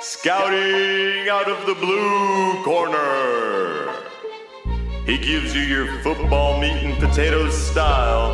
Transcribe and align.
Scouting 0.00 1.28
out 1.28 1.50
of 1.50 1.66
the 1.66 1.74
blue 1.74 2.62
corner. 2.62 3.92
He 5.04 5.18
gives 5.18 5.56
you 5.56 5.62
your 5.62 6.00
football 6.02 6.60
meat 6.60 6.84
and 6.84 6.96
potatoes 7.00 7.56
style 7.60 8.32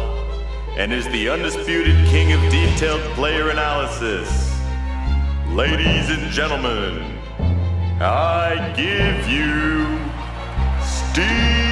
and 0.77 0.93
is 0.93 1.07
the 1.09 1.31
undisputed 1.31 2.07
king 2.09 2.33
of 2.33 2.53
detailed 2.53 3.01
player 3.15 3.49
analysis. 3.49 4.29
Ladies 5.49 6.11
and 6.11 6.31
gentlemen, 6.31 7.19
I 7.99 8.75
give 8.77 9.27
you 9.27 9.87
Steve 10.85 11.64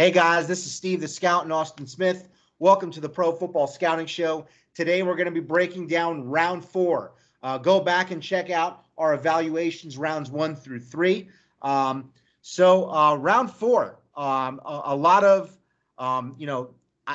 Hey 0.00 0.12
guys, 0.12 0.46
this 0.46 0.64
is 0.64 0.72
Steve 0.72 1.00
the 1.00 1.08
Scout 1.08 1.42
and 1.42 1.52
Austin 1.52 1.84
Smith. 1.84 2.28
Welcome 2.60 2.92
to 2.92 3.00
the 3.00 3.08
Pro 3.08 3.32
Football 3.32 3.66
Scouting 3.66 4.06
Show. 4.06 4.46
Today 4.72 5.02
we're 5.02 5.16
going 5.16 5.26
to 5.26 5.32
be 5.32 5.40
breaking 5.40 5.88
down 5.88 6.22
round 6.22 6.64
four. 6.64 7.14
Uh, 7.42 7.58
go 7.58 7.80
back 7.80 8.12
and 8.12 8.22
check 8.22 8.48
out 8.48 8.84
our 8.96 9.14
evaluations 9.14 9.98
rounds 9.98 10.30
one 10.30 10.54
through 10.54 10.78
three. 10.78 11.28
Um, 11.62 12.12
so 12.42 12.88
uh, 12.92 13.16
round 13.16 13.50
four, 13.50 13.98
um, 14.16 14.60
a, 14.64 14.82
a, 14.84 14.94
lot 14.94 15.24
of, 15.24 15.58
um, 15.98 16.36
you 16.38 16.46
know, 16.46 16.70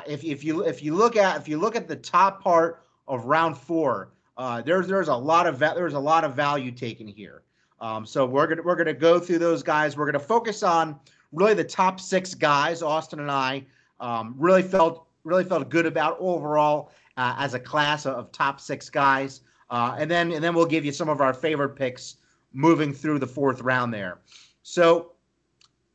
if, 0.05 0.21
if 0.25 0.43
you 0.43 0.65
if 0.65 0.83
you 0.83 0.93
look 0.93 1.15
at 1.15 1.37
if 1.37 1.47
you 1.47 1.57
look 1.57 1.77
at 1.77 1.87
the 1.87 1.95
top 1.95 2.43
part 2.43 2.83
of 3.07 3.23
round 3.23 3.57
four, 3.57 4.11
uh, 4.35 4.61
there's 4.61 4.89
there's 4.89 5.07
a 5.07 5.15
lot 5.15 5.47
of 5.47 5.57
there's 5.57 5.93
a 5.93 5.99
lot 5.99 6.25
of 6.25 6.35
value 6.35 6.69
taken 6.69 7.07
here. 7.07 7.43
Um, 7.79 8.05
so 8.05 8.25
we're 8.25 8.47
gonna 8.47 8.61
we're 8.61 8.75
gonna 8.75 8.93
go 8.93 9.21
through 9.21 9.39
those 9.39 9.63
guys. 9.63 9.95
We're 9.95 10.05
gonna 10.05 10.19
focus 10.19 10.63
on 10.63 10.99
really 11.33 11.53
the 11.53 11.63
top 11.63 11.99
six 11.99 12.33
guys. 12.33 12.81
Austin 12.81 13.19
and 13.19 13.31
I 13.31 13.65
um, 13.99 14.35
really 14.37 14.61
felt 14.61 15.07
really 15.23 15.43
felt 15.43 15.69
good 15.69 15.85
about 15.85 16.17
overall 16.19 16.91
uh, 17.17 17.35
as 17.37 17.53
a 17.53 17.59
class 17.59 18.05
of, 18.05 18.31
top 18.31 18.59
six 18.59 18.89
guys. 18.89 19.41
Uh, 19.69 19.95
and 19.97 20.09
then 20.09 20.31
and 20.31 20.43
then 20.43 20.53
we'll 20.53 20.65
give 20.65 20.85
you 20.85 20.91
some 20.91 21.09
of 21.09 21.21
our 21.21 21.33
favorite 21.33 21.75
picks 21.75 22.17
moving 22.53 22.93
through 22.93 23.19
the 23.19 23.27
fourth 23.27 23.61
round 23.61 23.93
there. 23.93 24.19
So 24.61 25.13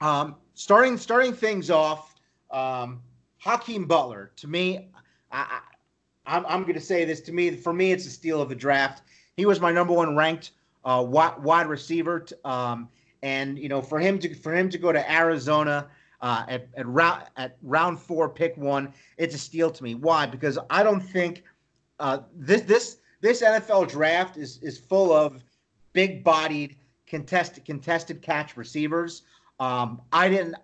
um, 0.00 0.36
starting 0.55 0.97
starting 0.98 1.33
things 1.33 1.70
off, 1.70 2.14
um, 2.50 3.00
Hakeem 3.39 3.86
Butler 3.86 4.33
to 4.36 4.48
me, 4.48 4.89
I, 5.31 5.61
I, 6.27 6.36
I'm, 6.36 6.44
I'm 6.47 6.62
going 6.62 6.75
to 6.75 6.81
say 6.81 7.05
this 7.05 7.20
to 7.22 7.33
me 7.33 7.50
for 7.53 7.72
me 7.72 7.92
it's 7.92 8.06
a 8.06 8.11
steal 8.11 8.42
of 8.42 8.48
the 8.48 8.56
draft. 8.56 9.03
He 9.36 9.47
was 9.47 9.61
my 9.61 9.70
number 9.70 9.92
one 9.92 10.16
ranked 10.16 10.50
uh, 10.84 11.05
wide, 11.06 11.39
wide 11.42 11.66
receiver. 11.66 12.20
T- 12.20 12.34
um, 12.44 12.89
and 13.22 13.58
you 13.58 13.69
know, 13.69 13.83
for 13.83 13.98
him 13.98 14.19
to 14.20 14.34
for 14.34 14.55
him 14.55 14.69
to 14.70 14.78
go 14.78 14.92
to 14.92 15.12
Arizona 15.12 15.88
uh, 16.20 16.44
at 16.48 16.69
at 16.77 16.86
round 16.86 17.25
at 17.36 17.56
round 17.62 17.98
four, 17.98 18.28
pick 18.28 18.56
one, 18.56 18.92
it's 19.16 19.34
a 19.34 19.38
steal 19.38 19.70
to 19.70 19.83
me. 19.83 19.94
Why? 19.94 20.27
Because 20.27 20.58
I 20.70 20.83
don't 20.83 21.00
think 21.00 21.44
uh, 22.00 22.20
this 22.34 22.62
this 22.62 22.98
this 23.20 23.42
NFL 23.42 23.88
draft 23.88 24.36
is 24.36 24.58
is 24.62 24.78
full 24.78 25.12
of 25.12 25.42
big 25.92 26.22
bodied 26.22 26.77
contested 27.06 27.64
contested 27.64 28.22
catch 28.22 28.56
receivers. 28.56 29.22
Um, 29.60 30.00
I 30.12 30.28
didn't 30.28 30.56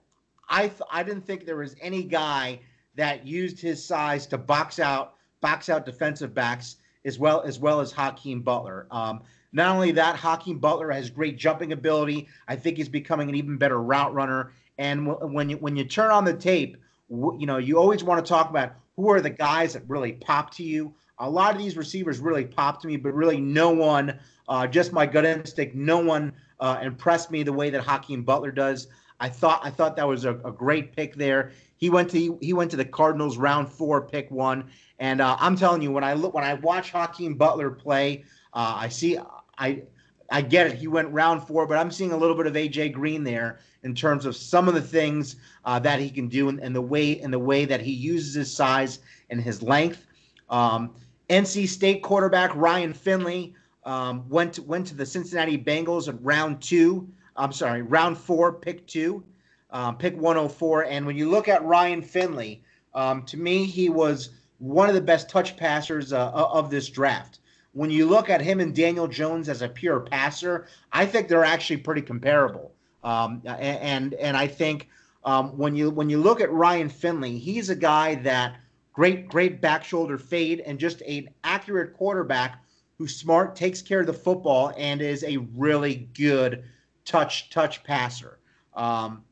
I 0.48 0.68
th- 0.68 0.82
I 0.90 1.02
didn't 1.02 1.26
think 1.26 1.46
there 1.46 1.56
was 1.56 1.74
any 1.80 2.02
guy 2.02 2.60
that 2.96 3.26
used 3.26 3.60
his 3.60 3.84
size 3.84 4.26
to 4.28 4.38
box 4.38 4.78
out 4.78 5.14
box 5.40 5.68
out 5.68 5.84
defensive 5.84 6.34
backs 6.34 6.76
as 7.04 7.18
well 7.18 7.42
as 7.42 7.58
well 7.58 7.80
as 7.80 7.92
Hakeem 7.92 8.42
Butler. 8.42 8.86
Um, 8.90 9.22
not 9.54 9.74
only 9.74 9.92
that, 9.92 10.16
Hakeem 10.16 10.58
Butler 10.58 10.90
has 10.90 11.08
great 11.08 11.38
jumping 11.38 11.72
ability. 11.72 12.28
I 12.48 12.56
think 12.56 12.76
he's 12.76 12.88
becoming 12.88 13.28
an 13.28 13.36
even 13.36 13.56
better 13.56 13.80
route 13.80 14.12
runner. 14.12 14.52
And 14.78 15.06
when 15.32 15.48
you 15.48 15.56
when 15.58 15.76
you 15.76 15.84
turn 15.84 16.10
on 16.10 16.24
the 16.24 16.34
tape, 16.34 16.76
you 17.08 17.46
know 17.46 17.58
you 17.58 17.78
always 17.78 18.02
want 18.02 18.24
to 18.24 18.28
talk 18.28 18.50
about 18.50 18.72
who 18.96 19.08
are 19.10 19.20
the 19.20 19.30
guys 19.30 19.74
that 19.74 19.88
really 19.88 20.14
pop 20.14 20.52
to 20.56 20.64
you. 20.64 20.92
A 21.18 21.30
lot 21.30 21.54
of 21.54 21.62
these 21.62 21.76
receivers 21.76 22.18
really 22.18 22.44
pop 22.44 22.82
to 22.82 22.88
me, 22.88 22.96
but 22.96 23.14
really 23.14 23.40
no 23.40 23.70
one, 23.70 24.18
uh, 24.48 24.66
just 24.66 24.92
my 24.92 25.06
gut 25.06 25.24
instinct, 25.24 25.76
no 25.76 25.98
one 25.98 26.32
uh, 26.58 26.80
impressed 26.82 27.30
me 27.30 27.44
the 27.44 27.52
way 27.52 27.70
that 27.70 27.82
Hakeem 27.82 28.24
Butler 28.24 28.50
does. 28.50 28.88
I 29.20 29.28
thought 29.28 29.60
I 29.62 29.70
thought 29.70 29.94
that 29.94 30.08
was 30.08 30.24
a, 30.24 30.34
a 30.38 30.50
great 30.50 30.96
pick 30.96 31.14
there. 31.14 31.52
He 31.76 31.90
went 31.90 32.10
to 32.10 32.38
he 32.40 32.52
went 32.52 32.72
to 32.72 32.76
the 32.76 32.84
Cardinals 32.84 33.36
round 33.36 33.68
four, 33.68 34.02
pick 34.02 34.28
one, 34.32 34.64
and 34.98 35.20
uh, 35.20 35.36
I'm 35.38 35.54
telling 35.54 35.80
you 35.80 35.92
when 35.92 36.02
I 36.02 36.14
look 36.14 36.34
when 36.34 36.42
I 36.42 36.54
watch 36.54 36.90
Hakeem 36.90 37.36
Butler 37.36 37.70
play, 37.70 38.24
uh, 38.52 38.74
I 38.76 38.88
see 38.88 39.16
I 39.58 39.82
I 40.30 40.40
get 40.40 40.66
it. 40.66 40.74
He 40.74 40.88
went 40.88 41.12
round 41.12 41.46
four, 41.46 41.66
but 41.66 41.78
I'm 41.78 41.90
seeing 41.90 42.12
a 42.12 42.16
little 42.16 42.36
bit 42.36 42.46
of 42.46 42.54
AJ 42.54 42.92
Green 42.92 43.24
there 43.24 43.60
in 43.82 43.94
terms 43.94 44.24
of 44.24 44.34
some 44.34 44.68
of 44.68 44.74
the 44.74 44.80
things 44.80 45.36
uh, 45.64 45.78
that 45.80 46.00
he 46.00 46.10
can 46.10 46.28
do 46.28 46.48
and, 46.48 46.58
and, 46.60 46.74
the 46.74 46.80
way 46.80 47.20
and 47.20 47.32
the 47.32 47.38
way 47.38 47.64
that 47.66 47.80
he 47.80 47.92
uses 47.92 48.34
his 48.34 48.54
size 48.54 49.00
and 49.30 49.40
his 49.40 49.62
length. 49.62 50.06
Um, 50.48 50.94
NC 51.28 51.68
State 51.68 52.02
quarterback 52.02 52.54
Ryan 52.54 52.92
Finley 52.92 53.54
um, 53.84 54.28
went 54.28 54.54
to, 54.54 54.62
went 54.62 54.86
to 54.88 54.94
the 54.94 55.04
Cincinnati 55.04 55.58
Bengals 55.58 56.08
at 56.08 56.22
round 56.22 56.62
two. 56.62 57.08
I'm 57.36 57.52
sorry, 57.52 57.82
round 57.82 58.16
four, 58.16 58.52
pick 58.52 58.86
two, 58.86 59.22
um, 59.70 59.98
pick 59.98 60.16
104. 60.16 60.84
And 60.86 61.04
when 61.04 61.16
you 61.16 61.28
look 61.28 61.48
at 61.48 61.64
Ryan 61.64 62.00
Finley, 62.00 62.62
um, 62.94 63.24
to 63.24 63.36
me, 63.36 63.64
he 63.64 63.88
was 63.88 64.30
one 64.58 64.88
of 64.88 64.94
the 64.94 65.00
best 65.00 65.28
touch 65.28 65.56
passers 65.56 66.12
uh, 66.12 66.30
of 66.30 66.70
this 66.70 66.88
draft 66.88 67.40
when 67.74 67.90
you 67.90 68.06
look 68.06 68.30
at 68.30 68.40
him 68.40 68.60
and 68.60 68.74
Daniel 68.74 69.08
Jones 69.08 69.48
as 69.48 69.60
a 69.60 69.68
pure 69.68 70.00
passer, 70.00 70.66
I 70.92 71.04
think 71.04 71.28
they're 71.28 71.44
actually 71.44 71.78
pretty 71.78 72.02
comparable. 72.02 72.72
Um, 73.02 73.42
and 73.44 74.14
and 74.14 74.36
I 74.36 74.46
think 74.46 74.88
um, 75.24 75.56
when 75.58 75.74
you 75.74 75.90
when 75.90 76.08
you 76.08 76.18
look 76.18 76.40
at 76.40 76.50
Ryan 76.50 76.88
Finley, 76.88 77.36
he's 77.38 77.68
a 77.68 77.74
guy 77.74 78.14
that 78.16 78.56
great 78.92 79.28
great 79.28 79.60
back 79.60 79.84
shoulder 79.84 80.16
fade 80.16 80.60
and 80.60 80.78
just 80.78 81.02
an 81.02 81.28
accurate 81.42 81.94
quarterback 81.94 82.62
who's 82.96 83.16
smart, 83.16 83.56
takes 83.56 83.82
care 83.82 84.00
of 84.00 84.06
the 84.06 84.14
football, 84.14 84.72
and 84.78 85.02
is 85.02 85.24
a 85.24 85.38
really 85.56 86.08
good 86.14 86.64
touch 87.04 87.50
touch 87.50 87.82
passer. 87.82 88.38
Um, 88.74 89.24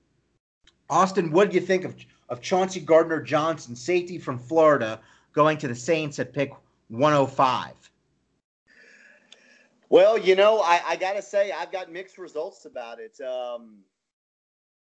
Austin, 0.90 1.30
what 1.30 1.50
do 1.50 1.54
you 1.54 1.60
think 1.62 1.84
of 1.84 1.94
of 2.28 2.40
Chauncey 2.40 2.80
Gardner 2.80 3.22
Johnson, 3.22 3.76
safety 3.76 4.18
from 4.18 4.36
Florida, 4.36 5.00
going 5.32 5.58
to 5.58 5.68
the 5.68 5.76
Saints 5.76 6.18
at 6.18 6.32
pick 6.32 6.52
105? 6.88 7.91
Well, 9.92 10.16
you 10.16 10.36
know, 10.36 10.62
I, 10.62 10.80
I 10.86 10.96
got 10.96 11.16
to 11.16 11.22
say, 11.22 11.52
I've 11.52 11.70
got 11.70 11.92
mixed 11.92 12.16
results 12.16 12.64
about 12.64 12.96
it. 12.98 13.20
Um, 13.20 13.80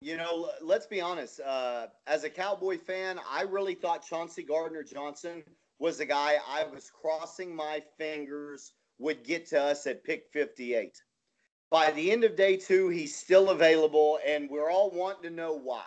you 0.03 0.19
know, 0.19 0.51
let's 0.61 0.87
be 0.87 1.01
honest. 1.01 1.41
Uh, 1.41 1.87
as 2.07 2.25
a 2.25 2.29
Cowboy 2.29 2.77
fan, 2.77 3.19
I 3.27 3.45
really 3.45 3.75
thought 3.75 4.05
Chauncey 4.07 4.43
Gardner 4.43 4.83
Johnson 4.83 5.45
was 5.79 5.97
the 5.97 6.05
guy 6.05 6.37
I 6.47 6.65
was 6.65 6.91
crossing 6.91 7.57
my 7.57 7.83
fingers 7.97 8.75
would 8.99 9.25
get 9.25 9.47
to 9.47 9.63
us 9.63 9.87
at 9.87 10.05
pick 10.05 10.27
58. 10.31 11.01
By 11.71 11.91
the 11.91 12.13
end 12.13 12.25
of 12.25 12.37
day 12.37 12.59
two, 12.59 12.91
he's 12.91 13.17
still 13.17 13.49
available, 13.49 14.19
and 14.27 14.51
we're 14.51 14.71
all 14.71 14.91
wanting 14.91 15.23
to 15.23 15.35
know 15.35 15.55
why. 15.55 15.87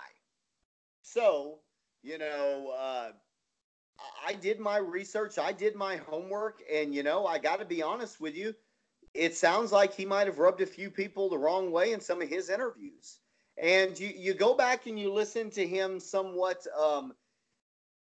So, 1.03 1.59
you 2.01 2.17
know, 2.17 2.73
uh, 2.75 3.11
I 4.25 4.33
did 4.33 4.59
my 4.59 4.77
research, 4.77 5.37
I 5.37 5.51
did 5.51 5.75
my 5.75 5.97
homework, 5.97 6.63
and, 6.73 6.95
you 6.95 7.03
know, 7.03 7.27
I 7.27 7.37
got 7.37 7.59
to 7.59 7.65
be 7.65 7.83
honest 7.83 8.19
with 8.19 8.35
you 8.35 8.55
it 9.13 9.35
sounds 9.35 9.71
like 9.71 9.93
he 9.93 10.05
might 10.05 10.27
have 10.27 10.39
rubbed 10.39 10.61
a 10.61 10.65
few 10.65 10.89
people 10.89 11.29
the 11.29 11.37
wrong 11.37 11.71
way 11.71 11.91
in 11.91 11.99
some 11.99 12.21
of 12.21 12.29
his 12.29 12.49
interviews. 12.49 13.19
And 13.61 13.99
you, 13.99 14.11
you 14.15 14.33
go 14.33 14.55
back 14.55 14.87
and 14.87 14.99
you 14.99 15.11
listen 15.11 15.49
to 15.51 15.67
him 15.67 15.99
somewhat, 15.99 16.65
um, 16.79 17.13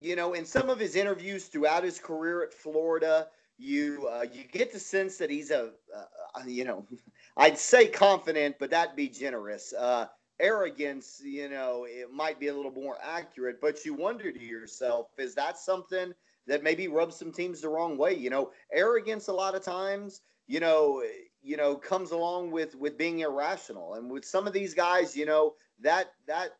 you 0.00 0.16
know, 0.16 0.34
in 0.34 0.44
some 0.44 0.68
of 0.68 0.78
his 0.78 0.96
interviews 0.96 1.46
throughout 1.46 1.84
his 1.84 1.98
career 1.98 2.42
at 2.42 2.52
Florida, 2.52 3.28
you 3.58 4.08
uh, 4.08 4.24
you 4.32 4.44
get 4.44 4.72
the 4.72 4.78
sense 4.78 5.16
that 5.18 5.30
he's 5.30 5.50
a, 5.50 5.70
uh, 5.96 6.42
you 6.46 6.64
know, 6.64 6.86
I'd 7.36 7.58
say 7.58 7.86
confident, 7.88 8.56
but 8.58 8.70
that'd 8.70 8.96
be 8.96 9.08
generous. 9.08 9.72
Uh, 9.72 10.06
arrogance, 10.40 11.20
you 11.24 11.48
know, 11.48 11.86
it 11.88 12.12
might 12.12 12.38
be 12.38 12.48
a 12.48 12.54
little 12.54 12.72
more 12.72 12.98
accurate, 13.02 13.60
but 13.60 13.84
you 13.84 13.94
wonder 13.94 14.30
to 14.30 14.44
yourself, 14.44 15.08
is 15.18 15.34
that 15.34 15.58
something 15.58 16.12
that 16.46 16.62
maybe 16.62 16.86
rubs 16.88 17.16
some 17.16 17.32
teams 17.32 17.60
the 17.60 17.68
wrong 17.68 17.96
way? 17.98 18.14
You 18.14 18.30
know, 18.30 18.52
arrogance 18.72 19.28
a 19.28 19.32
lot 19.32 19.56
of 19.56 19.62
times 19.62 20.20
you 20.48 20.60
know, 20.60 21.02
you 21.42 21.56
know, 21.56 21.76
comes 21.76 22.10
along 22.10 22.50
with 22.50 22.74
with 22.74 22.98
being 22.98 23.20
irrational. 23.20 23.94
And 23.94 24.10
with 24.10 24.24
some 24.24 24.46
of 24.46 24.52
these 24.52 24.74
guys, 24.74 25.16
you 25.16 25.26
know, 25.26 25.54
that 25.80 26.12
that 26.26 26.56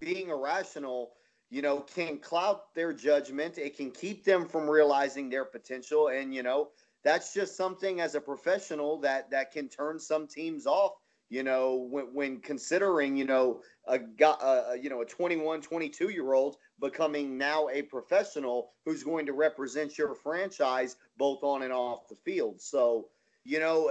being 0.00 0.28
irrational, 0.28 1.12
you 1.48 1.62
know, 1.62 1.80
can 1.80 2.18
cloud 2.18 2.60
their 2.74 2.92
judgment. 2.92 3.56
It 3.56 3.76
can 3.76 3.90
keep 3.90 4.24
them 4.24 4.46
from 4.46 4.68
realizing 4.68 5.30
their 5.30 5.44
potential. 5.44 6.08
And 6.08 6.34
you 6.34 6.42
know, 6.42 6.68
that's 7.04 7.32
just 7.32 7.56
something 7.56 8.00
as 8.00 8.14
a 8.14 8.20
professional 8.20 9.00
that 9.00 9.30
that 9.30 9.52
can 9.52 9.68
turn 9.68 9.98
some 9.98 10.26
teams 10.26 10.66
off. 10.66 10.92
You 11.30 11.42
know, 11.42 11.86
when, 11.90 12.06
when 12.14 12.40
considering, 12.40 13.14
you 13.14 13.26
know, 13.26 13.60
a 13.86 13.98
guy, 13.98 14.78
you 14.80 14.88
know, 14.88 15.02
a 15.02 15.06
21, 15.06 15.60
22 15.60 16.08
year 16.08 16.32
old 16.32 16.56
becoming 16.80 17.36
now 17.36 17.68
a 17.68 17.82
professional 17.82 18.70
who's 18.86 19.02
going 19.02 19.26
to 19.26 19.34
represent 19.34 19.98
your 19.98 20.14
franchise 20.14 20.96
both 21.18 21.42
on 21.42 21.62
and 21.62 21.72
off 21.72 22.08
the 22.08 22.16
field. 22.24 22.62
So, 22.62 23.08
you 23.48 23.58
know, 23.60 23.90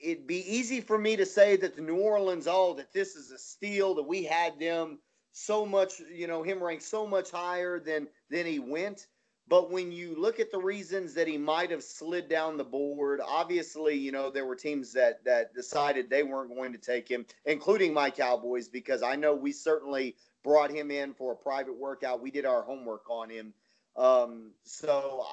it'd 0.00 0.26
be 0.26 0.42
easy 0.50 0.80
for 0.80 0.96
me 0.96 1.16
to 1.16 1.26
say 1.26 1.54
that 1.56 1.76
the 1.76 1.82
New 1.82 1.98
Orleans, 1.98 2.46
oh, 2.48 2.72
that 2.74 2.94
this 2.94 3.14
is 3.14 3.30
a 3.30 3.38
steal, 3.38 3.94
that 3.96 4.04
we 4.04 4.24
had 4.24 4.58
them 4.58 4.98
so 5.32 5.66
much, 5.66 6.00
you 6.10 6.26
know, 6.26 6.42
him 6.42 6.62
ranked 6.62 6.82
so 6.82 7.06
much 7.06 7.30
higher 7.30 7.78
than 7.78 8.08
than 8.30 8.46
he 8.46 8.58
went. 8.58 9.06
But 9.48 9.70
when 9.70 9.92
you 9.92 10.18
look 10.18 10.40
at 10.40 10.50
the 10.50 10.58
reasons 10.58 11.12
that 11.12 11.28
he 11.28 11.36
might 11.36 11.70
have 11.70 11.84
slid 11.84 12.28
down 12.28 12.56
the 12.56 12.64
board, 12.64 13.20
obviously, 13.24 13.94
you 13.94 14.12
know, 14.12 14.30
there 14.30 14.46
were 14.46 14.56
teams 14.56 14.94
that 14.94 15.22
that 15.26 15.54
decided 15.54 16.08
they 16.08 16.22
weren't 16.22 16.56
going 16.56 16.72
to 16.72 16.78
take 16.78 17.06
him, 17.06 17.26
including 17.44 17.92
my 17.92 18.08
Cowboys, 18.08 18.66
because 18.66 19.02
I 19.02 19.14
know 19.14 19.34
we 19.34 19.52
certainly 19.52 20.16
brought 20.42 20.70
him 20.70 20.90
in 20.90 21.12
for 21.12 21.32
a 21.32 21.36
private 21.36 21.78
workout. 21.78 22.22
We 22.22 22.30
did 22.30 22.46
our 22.46 22.62
homework 22.62 23.10
on 23.10 23.28
him. 23.28 23.52
Um, 23.96 24.52
so 24.62 25.24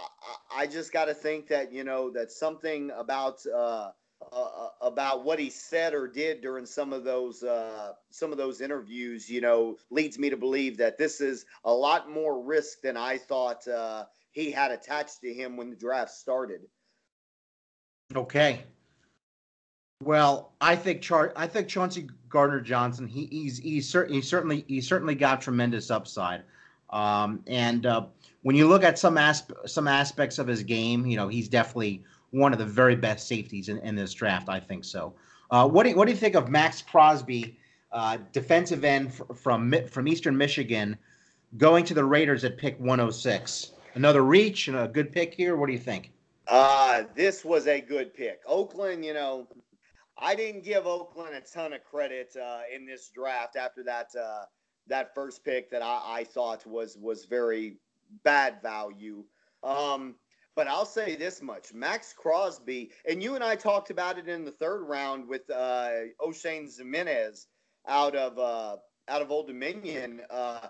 I, 0.54 0.64
I 0.64 0.68
just 0.68 0.94
got 0.94 1.06
to 1.06 1.14
think 1.14 1.48
that, 1.48 1.74
you 1.74 1.84
know, 1.84 2.10
that 2.12 2.32
something 2.32 2.92
about 2.98 3.40
uh, 3.54 3.92
uh, 4.32 4.70
about 4.82 5.26
what 5.26 5.38
he 5.38 5.50
said 5.50 5.94
or 5.94 6.08
did 6.08 6.42
during 6.42 6.66
some 6.66 6.94
of 6.94 7.04
those 7.04 7.44
uh, 7.44 7.94
some 8.10 8.32
of 8.32 8.38
those 8.38 8.62
interviews, 8.62 9.30
you 9.30 9.42
know, 9.42 9.78
leads 9.90 10.18
me 10.18 10.30
to 10.30 10.38
believe 10.38 10.78
that 10.78 10.98
this 10.98 11.20
is 11.20 11.46
a 11.66 11.74
lot 11.74 12.10
more 12.10 12.42
risk 12.42 12.82
than 12.82 12.96
I 12.96 13.18
thought 13.18 13.68
uh, 13.68 14.06
he 14.32 14.50
had 14.50 14.72
attached 14.72 15.22
to 15.22 15.34
him 15.34 15.58
when 15.58 15.70
the 15.70 15.76
draft 15.76 16.12
started. 16.12 16.62
Okay. 18.16 18.62
Well, 20.02 20.54
I 20.60 20.76
think 20.76 21.02
Char- 21.02 21.34
I 21.36 21.48
think 21.48 21.68
Chauncey 21.68 22.08
Gardner 22.30 22.62
Johnson. 22.62 23.08
He, 23.08 23.26
he's 23.26 23.58
he's, 23.58 23.90
cer- 23.90 24.08
he 24.08 24.22
certainly 24.22 24.66
he 24.68 24.82
certainly 24.82 25.16
got 25.16 25.42
tremendous 25.42 25.92
upside. 25.92 26.44
Um, 26.90 27.44
and 27.48 27.86
uh, 27.86 28.06
when 28.44 28.56
you 28.56 28.68
look 28.68 28.84
at 28.84 29.00
some 29.00 29.18
asp- 29.18 29.52
some 29.66 29.88
aspects 29.88 30.38
of 30.38 30.48
his 30.48 30.64
game, 30.64 31.06
you 31.06 31.18
know, 31.18 31.28
he's 31.28 31.50
definitely 31.50 32.04
one 32.32 32.54
of 32.54 32.60
the 32.60 32.66
very 32.66 32.96
best 32.96 33.28
safeties 33.28 33.70
in, 33.70 33.80
in 33.80 33.96
this 33.96 34.14
draft. 34.14 34.50
I 34.50 34.60
think 34.60 34.84
so. 34.84 35.14
Uh, 35.50 35.68
what 35.68 35.84
do 35.84 35.90
you, 35.90 35.96
what 35.96 36.06
do 36.06 36.12
you 36.12 36.18
think 36.18 36.36
of 36.36 36.50
Maxx 36.50 36.82
Crosby, 36.82 37.58
uh, 37.92 38.18
defensive 38.32 38.84
end 38.84 39.14
from 39.36 39.74
from 39.90 40.08
Eastern 40.08 40.38
Michigan, 40.38 40.98
going 41.58 41.86
to 41.86 41.94
the 41.94 42.06
Raiders 42.06 42.44
at 42.44 42.58
pick 42.58 42.80
106? 42.80 43.72
Another 43.96 44.24
reach 44.24 44.68
and 44.68 44.78
a 44.78 44.88
good 44.88 45.12
pick 45.12 45.34
here. 45.34 45.56
What 45.56 45.68
do 45.68 45.74
you 45.74 45.80
think? 45.80 46.12
Uh, 46.48 47.04
this 47.16 47.46
was 47.46 47.68
a 47.68 47.80
good 47.80 48.14
pick. 48.14 48.42
Oakland, 48.46 49.06
you 49.06 49.14
know, 49.14 49.48
I 50.18 50.36
didn't 50.36 50.64
give 50.64 50.86
Oakland 50.86 51.36
a 51.36 51.42
ton 51.42 51.74
of 51.74 51.84
credit 51.84 52.36
uh, 52.36 52.62
in 52.74 52.86
this 52.86 53.10
draft 53.10 53.56
after 53.56 53.84
that 53.84 54.08
uh, 54.20 54.46
that 54.88 55.16
first 55.16 55.46
pick 55.46 55.72
that 55.72 55.82
I, 55.82 56.02
I, 56.06 56.24
thought 56.24 56.66
was 56.66 56.98
was 56.98 57.26
very 57.26 57.78
bad 58.24 58.62
value. 58.62 59.24
Um, 59.64 60.16
but 60.56 60.68
I'll 60.68 60.86
say 60.86 61.16
this 61.16 61.42
much: 61.42 61.74
Maxx 61.74 62.14
Crosby, 62.14 62.92
and 63.10 63.24
you 63.24 63.36
and 63.36 63.44
I 63.44 63.56
talked 63.56 63.90
about 63.90 64.18
it 64.18 64.28
in 64.28 64.46
the 64.46 64.52
third 64.52 64.84
round 64.84 65.28
with 65.28 65.50
uh, 65.50 65.90
Oshane 66.22 66.70
Ximines 66.70 67.46
out 67.88 68.16
of 68.16 68.38
uh, 68.38 68.78
out 69.08 69.22
of 69.22 69.32
Old 69.32 69.48
Dominion. 69.48 70.22
Uh, 70.30 70.68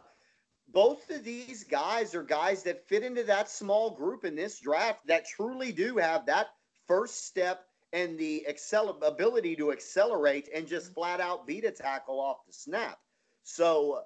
both 0.70 1.10
of 1.10 1.24
these 1.24 1.64
guys 1.64 2.16
are 2.16 2.24
guys 2.24 2.64
that 2.64 2.88
fit 2.88 3.04
into 3.04 3.24
that 3.24 3.50
small 3.50 3.92
group 3.92 4.26
in 4.26 4.36
this 4.36 4.60
draft 4.60 5.06
that 5.08 5.28
truly 5.28 5.72
do 5.72 5.98
have 5.98 6.26
that 6.26 6.48
first 6.88 7.26
step 7.26 7.66
and 7.92 8.18
the 8.18 8.44
excel 8.48 8.90
ability 9.04 9.56
to 9.56 9.72
accelerate 9.72 10.50
and 10.54 10.68
just 10.68 10.94
flat 10.94 11.20
out 11.20 11.46
beat 11.46 11.66
a 11.66 11.72
tackle 11.72 12.20
off 12.20 12.46
the 12.48 12.54
snap. 12.54 12.98
So 13.44 14.02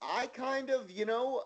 I 0.00 0.26
kind 0.28 0.70
of, 0.70 0.90
you 0.90 1.04
know, 1.04 1.42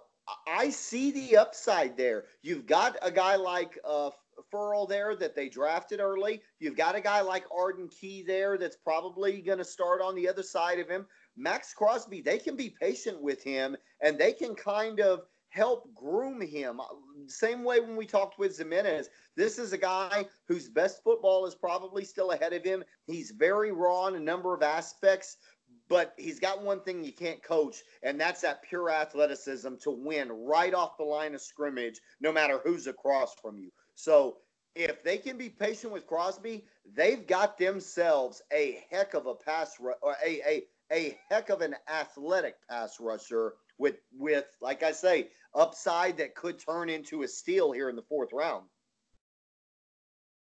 I 0.46 0.70
see 0.70 1.10
the 1.10 1.36
upside 1.36 1.96
there. 1.96 2.24
You've 2.42 2.66
got 2.66 2.96
a 3.02 3.10
guy 3.10 3.36
like 3.36 3.78
uh, 3.84 4.10
Ferrell 4.50 4.86
there 4.86 5.14
that 5.16 5.34
they 5.34 5.48
drafted 5.48 6.00
early. 6.00 6.42
You've 6.60 6.76
got 6.76 6.96
a 6.96 7.00
guy 7.00 7.20
like 7.20 7.44
Arden 7.56 7.88
Key 7.88 8.22
there 8.22 8.56
that's 8.56 8.76
probably 8.76 9.40
going 9.40 9.58
to 9.58 9.64
start 9.64 10.00
on 10.00 10.14
the 10.14 10.28
other 10.28 10.42
side 10.42 10.78
of 10.78 10.88
him. 10.88 11.06
Maxx 11.36 11.74
Crosby, 11.74 12.20
they 12.20 12.38
can 12.38 12.56
be 12.56 12.70
patient 12.70 13.20
with 13.20 13.42
him 13.42 13.76
and 14.00 14.18
they 14.18 14.32
can 14.32 14.54
kind 14.54 15.00
of 15.00 15.22
help 15.54 15.94
groom 15.94 16.40
him. 16.40 16.80
Same 17.28 17.62
way 17.62 17.80
when 17.80 17.96
we 17.96 18.06
talked 18.06 18.38
with 18.38 18.58
Ximines. 18.58 19.06
This 19.36 19.58
is 19.58 19.72
a 19.72 19.78
guy 19.78 20.26
whose 20.48 20.68
best 20.68 21.02
football 21.04 21.46
is 21.46 21.54
probably 21.54 22.04
still 22.04 22.32
ahead 22.32 22.52
of 22.52 22.64
him. 22.64 22.82
He's 23.06 23.30
very 23.30 23.70
raw 23.70 24.08
in 24.08 24.16
a 24.16 24.20
number 24.20 24.52
of 24.52 24.62
aspects, 24.62 25.36
but 25.88 26.14
he's 26.16 26.40
got 26.40 26.62
one 26.62 26.80
thing 26.80 27.04
you 27.04 27.12
can't 27.12 27.42
coach, 27.42 27.82
and 28.02 28.20
that's 28.20 28.40
that 28.40 28.62
pure 28.62 28.90
athleticism 28.90 29.74
to 29.82 29.90
win 29.90 30.30
right 30.30 30.74
off 30.74 30.96
the 30.96 31.04
line 31.04 31.34
of 31.34 31.40
scrimmage, 31.40 32.00
no 32.20 32.32
matter 32.32 32.60
who's 32.64 32.86
across 32.86 33.34
from 33.40 33.58
you. 33.58 33.70
So 33.94 34.38
if 34.74 35.02
they 35.02 35.18
can 35.18 35.36
be 35.36 35.48
patient 35.48 35.92
with 35.92 36.06
Crosby, 36.06 36.64
they've 36.94 37.26
got 37.26 37.58
themselves 37.58 38.42
a 38.52 38.84
heck 38.90 39.14
of 39.14 39.26
a 39.26 39.34
pass 39.34 39.76
or 39.80 40.16
a, 40.24 40.40
a 40.46 40.62
a 40.92 41.18
heck 41.30 41.48
of 41.48 41.60
an 41.62 41.74
athletic 41.88 42.56
pass 42.68 42.98
rusher 43.00 43.54
with 43.78 43.96
with 44.12 44.46
like 44.60 44.82
I 44.82 44.92
say, 44.92 45.28
upside 45.54 46.16
that 46.18 46.34
could 46.34 46.58
turn 46.58 46.88
into 46.88 47.22
a 47.22 47.28
steal 47.28 47.72
here 47.72 47.88
in 47.88 47.96
the 47.96 48.02
fourth 48.02 48.32
round. 48.32 48.64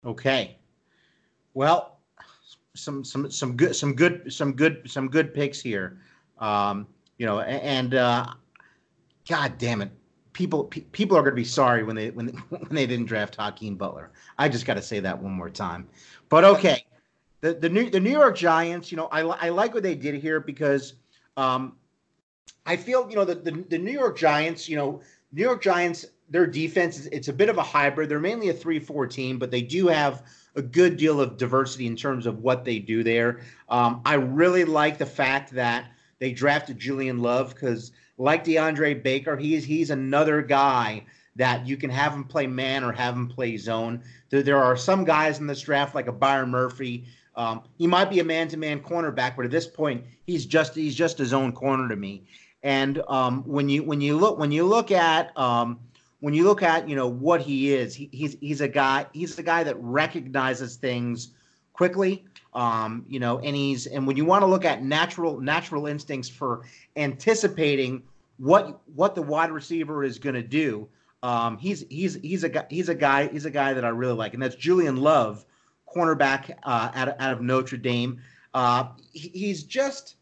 Okay. 0.04 0.58
Well, 1.54 1.95
some 2.76 3.04
some 3.04 3.30
some 3.30 3.56
good 3.56 3.74
some 3.74 3.94
good 3.94 4.32
some 4.32 4.52
good 4.52 4.82
some 4.90 5.08
good 5.08 5.34
picks 5.34 5.60
here. 5.60 5.98
Um, 6.38 6.86
you 7.18 7.26
know, 7.26 7.40
and 7.40 7.94
uh, 7.94 8.26
God 9.28 9.58
damn 9.58 9.80
it, 9.80 9.90
people 10.32 10.64
pe- 10.64 10.82
people 10.82 11.16
are 11.16 11.22
going 11.22 11.32
to 11.32 11.36
be 11.36 11.44
sorry 11.44 11.82
when 11.82 11.96
they 11.96 12.10
when 12.10 12.26
they, 12.26 12.32
when 12.50 12.74
they 12.74 12.86
didn't 12.86 13.06
draft 13.06 13.36
Hakeem 13.36 13.76
Butler. 13.76 14.10
I 14.38 14.48
just 14.48 14.66
got 14.66 14.74
to 14.74 14.82
say 14.82 15.00
that 15.00 15.20
one 15.20 15.32
more 15.32 15.50
time. 15.50 15.88
But 16.28 16.44
okay, 16.44 16.84
the 17.40 17.54
the 17.54 17.68
New 17.68 17.90
the 17.90 18.00
New 18.00 18.10
York 18.10 18.36
Giants. 18.36 18.90
You 18.92 18.96
know, 18.98 19.06
I 19.06 19.20
I 19.20 19.48
like 19.48 19.74
what 19.74 19.82
they 19.82 19.94
did 19.94 20.14
here 20.14 20.40
because 20.40 20.94
um, 21.36 21.76
I 22.66 22.76
feel 22.76 23.08
you 23.08 23.16
know 23.16 23.24
the, 23.24 23.36
the 23.36 23.52
the 23.68 23.78
New 23.78 23.92
York 23.92 24.16
Giants. 24.18 24.68
You 24.68 24.76
know, 24.76 25.00
New 25.32 25.42
York 25.42 25.62
Giants. 25.62 26.06
Their 26.28 26.46
defense 26.46 26.98
is 26.98 27.06
it's 27.06 27.28
a 27.28 27.32
bit 27.32 27.48
of 27.48 27.58
a 27.58 27.62
hybrid. 27.62 28.08
They're 28.08 28.20
mainly 28.20 28.48
a 28.48 28.52
three 28.52 28.78
four 28.78 29.06
team, 29.06 29.38
but 29.38 29.50
they 29.50 29.62
do 29.62 29.86
have 29.88 30.22
a 30.56 30.62
good 30.62 30.96
deal 30.96 31.20
of 31.20 31.36
diversity 31.36 31.86
in 31.86 31.96
terms 31.96 32.26
of 32.26 32.42
what 32.42 32.64
they 32.64 32.78
do 32.78 33.02
there. 33.04 33.40
Um, 33.68 34.00
I 34.04 34.14
really 34.14 34.64
like 34.64 34.98
the 34.98 35.06
fact 35.06 35.52
that 35.52 35.90
they 36.18 36.32
drafted 36.32 36.78
Julian 36.78 37.20
Love 37.20 37.54
because, 37.54 37.92
like 38.18 38.44
DeAndre 38.44 39.02
Baker, 39.02 39.36
he's 39.36 39.64
he's 39.64 39.90
another 39.90 40.42
guy 40.42 41.04
that 41.36 41.66
you 41.66 41.76
can 41.76 41.90
have 41.90 42.14
him 42.14 42.24
play 42.24 42.46
man 42.46 42.82
or 42.82 42.92
have 42.92 43.14
him 43.14 43.28
play 43.28 43.56
zone. 43.56 44.02
There, 44.30 44.42
there 44.42 44.62
are 44.62 44.76
some 44.76 45.04
guys 45.04 45.38
in 45.38 45.46
this 45.46 45.60
draft 45.60 45.94
like 45.94 46.06
a 46.06 46.12
Byron 46.12 46.50
Murphy. 46.50 47.04
Um, 47.34 47.62
he 47.76 47.86
might 47.86 48.08
be 48.08 48.20
a 48.20 48.24
man-to-man 48.24 48.80
cornerback, 48.80 49.36
but 49.36 49.44
at 49.44 49.50
this 49.50 49.66
point, 49.66 50.04
he's 50.26 50.46
just 50.46 50.74
he's 50.74 50.94
just 50.94 51.18
his 51.18 51.34
own 51.34 51.52
corner 51.52 51.88
to 51.88 51.96
me. 51.96 52.24
And 52.62 53.02
um, 53.08 53.42
when 53.44 53.68
you 53.68 53.82
when 53.82 54.00
you 54.00 54.16
look 54.16 54.38
when 54.38 54.50
you 54.50 54.64
look 54.64 54.90
at 54.90 55.36
um, 55.38 55.78
when 56.20 56.34
you 56.34 56.44
look 56.44 56.62
at 56.62 56.88
you 56.88 56.96
know 56.96 57.08
what 57.08 57.40
he 57.40 57.74
is, 57.74 57.94
he, 57.94 58.08
he's 58.12 58.36
he's 58.40 58.60
a 58.60 58.68
guy 58.68 59.06
he's 59.12 59.38
a 59.38 59.42
guy 59.42 59.64
that 59.64 59.76
recognizes 59.78 60.76
things 60.76 61.32
quickly. 61.72 62.24
Um, 62.54 63.04
you 63.08 63.20
know, 63.20 63.38
and 63.40 63.54
he's 63.54 63.86
and 63.86 64.06
when 64.06 64.16
you 64.16 64.24
want 64.24 64.42
to 64.42 64.46
look 64.46 64.64
at 64.64 64.82
natural 64.82 65.40
natural 65.40 65.86
instincts 65.86 66.28
for 66.28 66.62
anticipating 66.96 68.02
what 68.38 68.80
what 68.94 69.14
the 69.14 69.22
wide 69.22 69.50
receiver 69.50 70.04
is 70.04 70.18
going 70.18 70.34
to 70.34 70.42
do, 70.42 70.88
um, 71.22 71.58
he's 71.58 71.84
he's 71.90 72.14
he's 72.22 72.44
a 72.44 72.48
guy 72.48 72.66
he's 72.70 72.88
a 72.88 72.94
guy 72.94 73.28
he's 73.28 73.44
a 73.44 73.50
guy 73.50 73.74
that 73.74 73.84
I 73.84 73.88
really 73.88 74.14
like, 74.14 74.34
and 74.34 74.42
that's 74.42 74.56
Julian 74.56 74.96
Love, 74.96 75.44
cornerback 75.94 76.50
uh, 76.62 76.90
out, 76.94 77.08
of, 77.08 77.14
out 77.18 77.32
of 77.32 77.42
Notre 77.42 77.76
Dame. 77.76 78.20
Uh, 78.54 78.88
he, 79.12 79.28
he's 79.28 79.64
just 79.64 80.16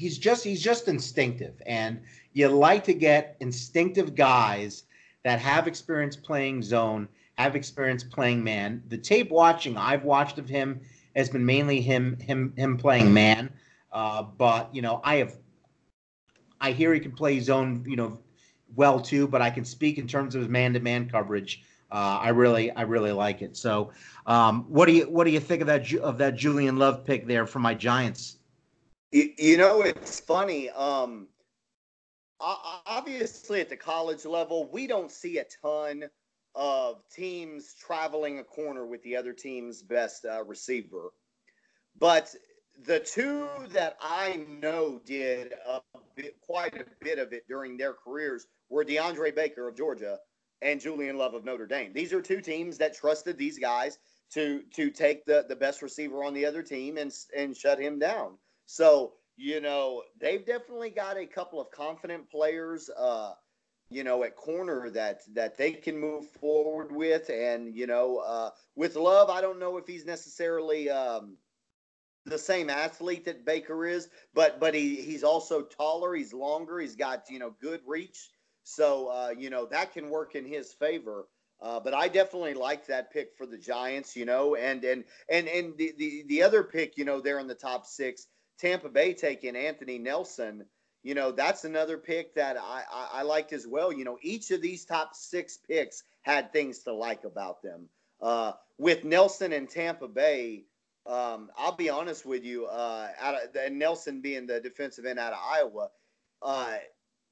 he's 0.00 0.16
just 0.16 0.42
he's 0.42 0.62
just 0.62 0.88
instinctive, 0.88 1.60
and 1.66 2.00
you 2.32 2.48
like 2.48 2.84
to 2.84 2.94
get 2.94 3.36
instinctive 3.40 4.14
guys 4.14 4.84
that 5.24 5.38
have 5.38 5.68
experience 5.68 6.16
playing 6.16 6.62
zone, 6.62 7.06
have 7.36 7.54
experience 7.54 8.02
playing 8.02 8.42
man. 8.42 8.82
The 8.88 8.96
tape 8.96 9.30
watching 9.30 9.76
I've 9.76 10.04
watched 10.04 10.38
of 10.38 10.48
him 10.48 10.80
has 11.14 11.28
been 11.28 11.44
mainly 11.44 11.82
him 11.82 12.18
him 12.18 12.54
him 12.56 12.78
playing 12.78 13.12
man. 13.12 13.52
Uh, 13.92 14.22
but 14.22 14.74
you 14.74 14.80
know, 14.80 15.02
I 15.04 15.16
have 15.16 15.36
I 16.60 16.72
hear 16.72 16.94
he 16.94 17.00
can 17.00 17.12
play 17.12 17.38
zone, 17.40 17.84
you 17.86 17.96
know, 17.96 18.18
well 18.74 19.00
too. 19.00 19.28
But 19.28 19.42
I 19.42 19.50
can 19.50 19.66
speak 19.66 19.98
in 19.98 20.06
terms 20.08 20.34
of 20.34 20.40
his 20.40 20.48
man-to-man 20.48 21.10
coverage. 21.10 21.62
Uh, 21.92 22.18
I 22.22 22.28
really 22.30 22.70
I 22.70 22.82
really 22.82 23.12
like 23.12 23.42
it. 23.42 23.54
So, 23.54 23.90
um, 24.26 24.64
what 24.68 24.86
do 24.86 24.92
you 24.92 25.10
what 25.10 25.24
do 25.24 25.30
you 25.30 25.40
think 25.40 25.60
of 25.60 25.66
that 25.66 25.92
of 25.96 26.16
that 26.18 26.36
Julian 26.36 26.78
Love 26.78 27.04
pick 27.04 27.26
there 27.26 27.46
for 27.46 27.58
my 27.58 27.74
Giants? 27.74 28.36
You, 29.12 29.32
you 29.38 29.56
know, 29.56 29.82
it's 29.82 30.20
funny. 30.20 30.70
Um, 30.70 31.28
obviously 32.40 33.60
at 33.60 33.68
the 33.68 33.76
college 33.76 34.24
level, 34.24 34.68
we 34.70 34.86
don't 34.86 35.10
see 35.10 35.38
a 35.38 35.46
ton 35.62 36.04
of 36.54 37.02
teams 37.10 37.74
traveling 37.74 38.38
a 38.38 38.44
corner 38.44 38.86
with 38.86 39.02
the 39.02 39.16
other 39.16 39.32
team's 39.32 39.82
best 39.82 40.24
uh, 40.24 40.42
receiver. 40.44 41.10
But 41.98 42.34
the 42.84 43.00
two 43.00 43.48
that 43.70 43.96
I 44.00 44.44
know 44.48 45.00
did 45.04 45.54
a 45.66 45.80
bit, 46.14 46.36
quite 46.40 46.74
a 46.74 46.84
bit 47.00 47.18
of 47.18 47.32
it 47.32 47.46
during 47.48 47.76
their 47.76 47.92
careers 47.92 48.46
were 48.68 48.84
DeAndre 48.84 49.34
Baker 49.34 49.68
of 49.68 49.76
Georgia 49.76 50.18
and 50.62 50.80
Julian 50.80 51.18
Love 51.18 51.34
of 51.34 51.44
Notre 51.44 51.66
Dame. 51.66 51.92
These 51.92 52.12
are 52.12 52.22
two 52.22 52.40
teams 52.40 52.78
that 52.78 52.96
trusted 52.96 53.36
these 53.36 53.58
guys 53.58 53.98
to 54.32 54.62
to 54.74 54.90
take 54.90 55.24
the 55.24 55.44
the 55.48 55.56
best 55.56 55.82
receiver 55.82 56.22
on 56.22 56.34
the 56.34 56.46
other 56.46 56.62
team 56.62 56.96
and 56.96 57.12
and 57.36 57.56
shut 57.56 57.80
him 57.80 57.98
down. 57.98 58.38
So 58.70 59.14
you 59.36 59.60
know 59.60 60.04
they've 60.20 60.46
definitely 60.46 60.90
got 60.90 61.16
a 61.16 61.26
couple 61.26 61.60
of 61.60 61.72
confident 61.72 62.30
players. 62.30 62.88
Uh, 62.96 63.32
you 63.90 64.04
know, 64.04 64.22
at 64.22 64.36
corner 64.36 64.88
that 64.90 65.22
that 65.34 65.58
they 65.58 65.72
can 65.72 65.98
move 65.98 66.28
forward 66.28 66.92
with, 66.92 67.28
and 67.30 67.74
you 67.74 67.88
know, 67.88 68.18
uh, 68.18 68.50
with 68.76 68.94
Love, 68.94 69.28
I 69.28 69.40
don't 69.40 69.58
know 69.58 69.76
if 69.76 69.88
he's 69.88 70.06
necessarily 70.06 70.88
um, 70.88 71.36
the 72.26 72.38
same 72.38 72.70
athlete 72.70 73.24
that 73.24 73.44
Baker 73.44 73.84
is, 73.86 74.08
but 74.34 74.60
but 74.60 74.72
he 74.72 74.94
he's 75.02 75.24
also 75.24 75.62
taller, 75.62 76.14
he's 76.14 76.32
longer, 76.32 76.78
he's 76.78 76.94
got 76.94 77.24
you 77.28 77.40
know 77.40 77.52
good 77.60 77.80
reach, 77.84 78.30
so 78.62 79.08
uh, 79.08 79.34
you 79.36 79.50
know 79.50 79.66
that 79.66 79.92
can 79.92 80.10
work 80.10 80.36
in 80.36 80.44
his 80.44 80.72
favor. 80.72 81.26
Uh, 81.60 81.80
but 81.80 81.92
I 81.92 82.06
definitely 82.06 82.54
like 82.54 82.86
that 82.86 83.12
pick 83.12 83.34
for 83.36 83.46
the 83.46 83.58
Giants, 83.58 84.14
you 84.14 84.26
know, 84.26 84.54
and 84.54 84.84
and 84.84 85.02
and 85.28 85.48
and 85.48 85.76
the, 85.76 85.92
the 85.98 86.24
the 86.28 86.42
other 86.44 86.62
pick, 86.62 86.96
you 86.96 87.04
know, 87.04 87.20
they're 87.20 87.40
in 87.40 87.48
the 87.48 87.54
top 87.56 87.84
six. 87.84 88.28
Tampa 88.60 88.88
Bay 88.88 89.14
taking 89.14 89.56
Anthony 89.56 89.98
Nelson, 89.98 90.64
you 91.02 91.14
know, 91.14 91.32
that's 91.32 91.64
another 91.64 91.96
pick 91.96 92.34
that 92.34 92.58
I, 92.58 92.82
I, 92.92 93.08
I 93.20 93.22
liked 93.22 93.52
as 93.52 93.66
well. 93.66 93.90
You 93.92 94.04
know, 94.04 94.18
each 94.22 94.50
of 94.50 94.60
these 94.60 94.84
top 94.84 95.14
six 95.14 95.56
picks 95.56 96.02
had 96.22 96.52
things 96.52 96.80
to 96.80 96.92
like 96.92 97.24
about 97.24 97.62
them. 97.62 97.88
Uh, 98.20 98.52
with 98.76 99.04
Nelson 99.04 99.52
and 99.52 99.68
Tampa 99.68 100.08
Bay, 100.08 100.64
um, 101.06 101.50
I'll 101.56 101.74
be 101.76 101.88
honest 101.88 102.26
with 102.26 102.44
you. 102.44 102.66
Uh, 102.66 103.08
out 103.18 103.34
of 103.34 103.72
Nelson 103.72 104.20
being 104.20 104.46
the 104.46 104.60
defensive 104.60 105.06
end 105.06 105.18
out 105.18 105.32
of 105.32 105.38
Iowa, 105.42 105.88
uh, 106.42 106.74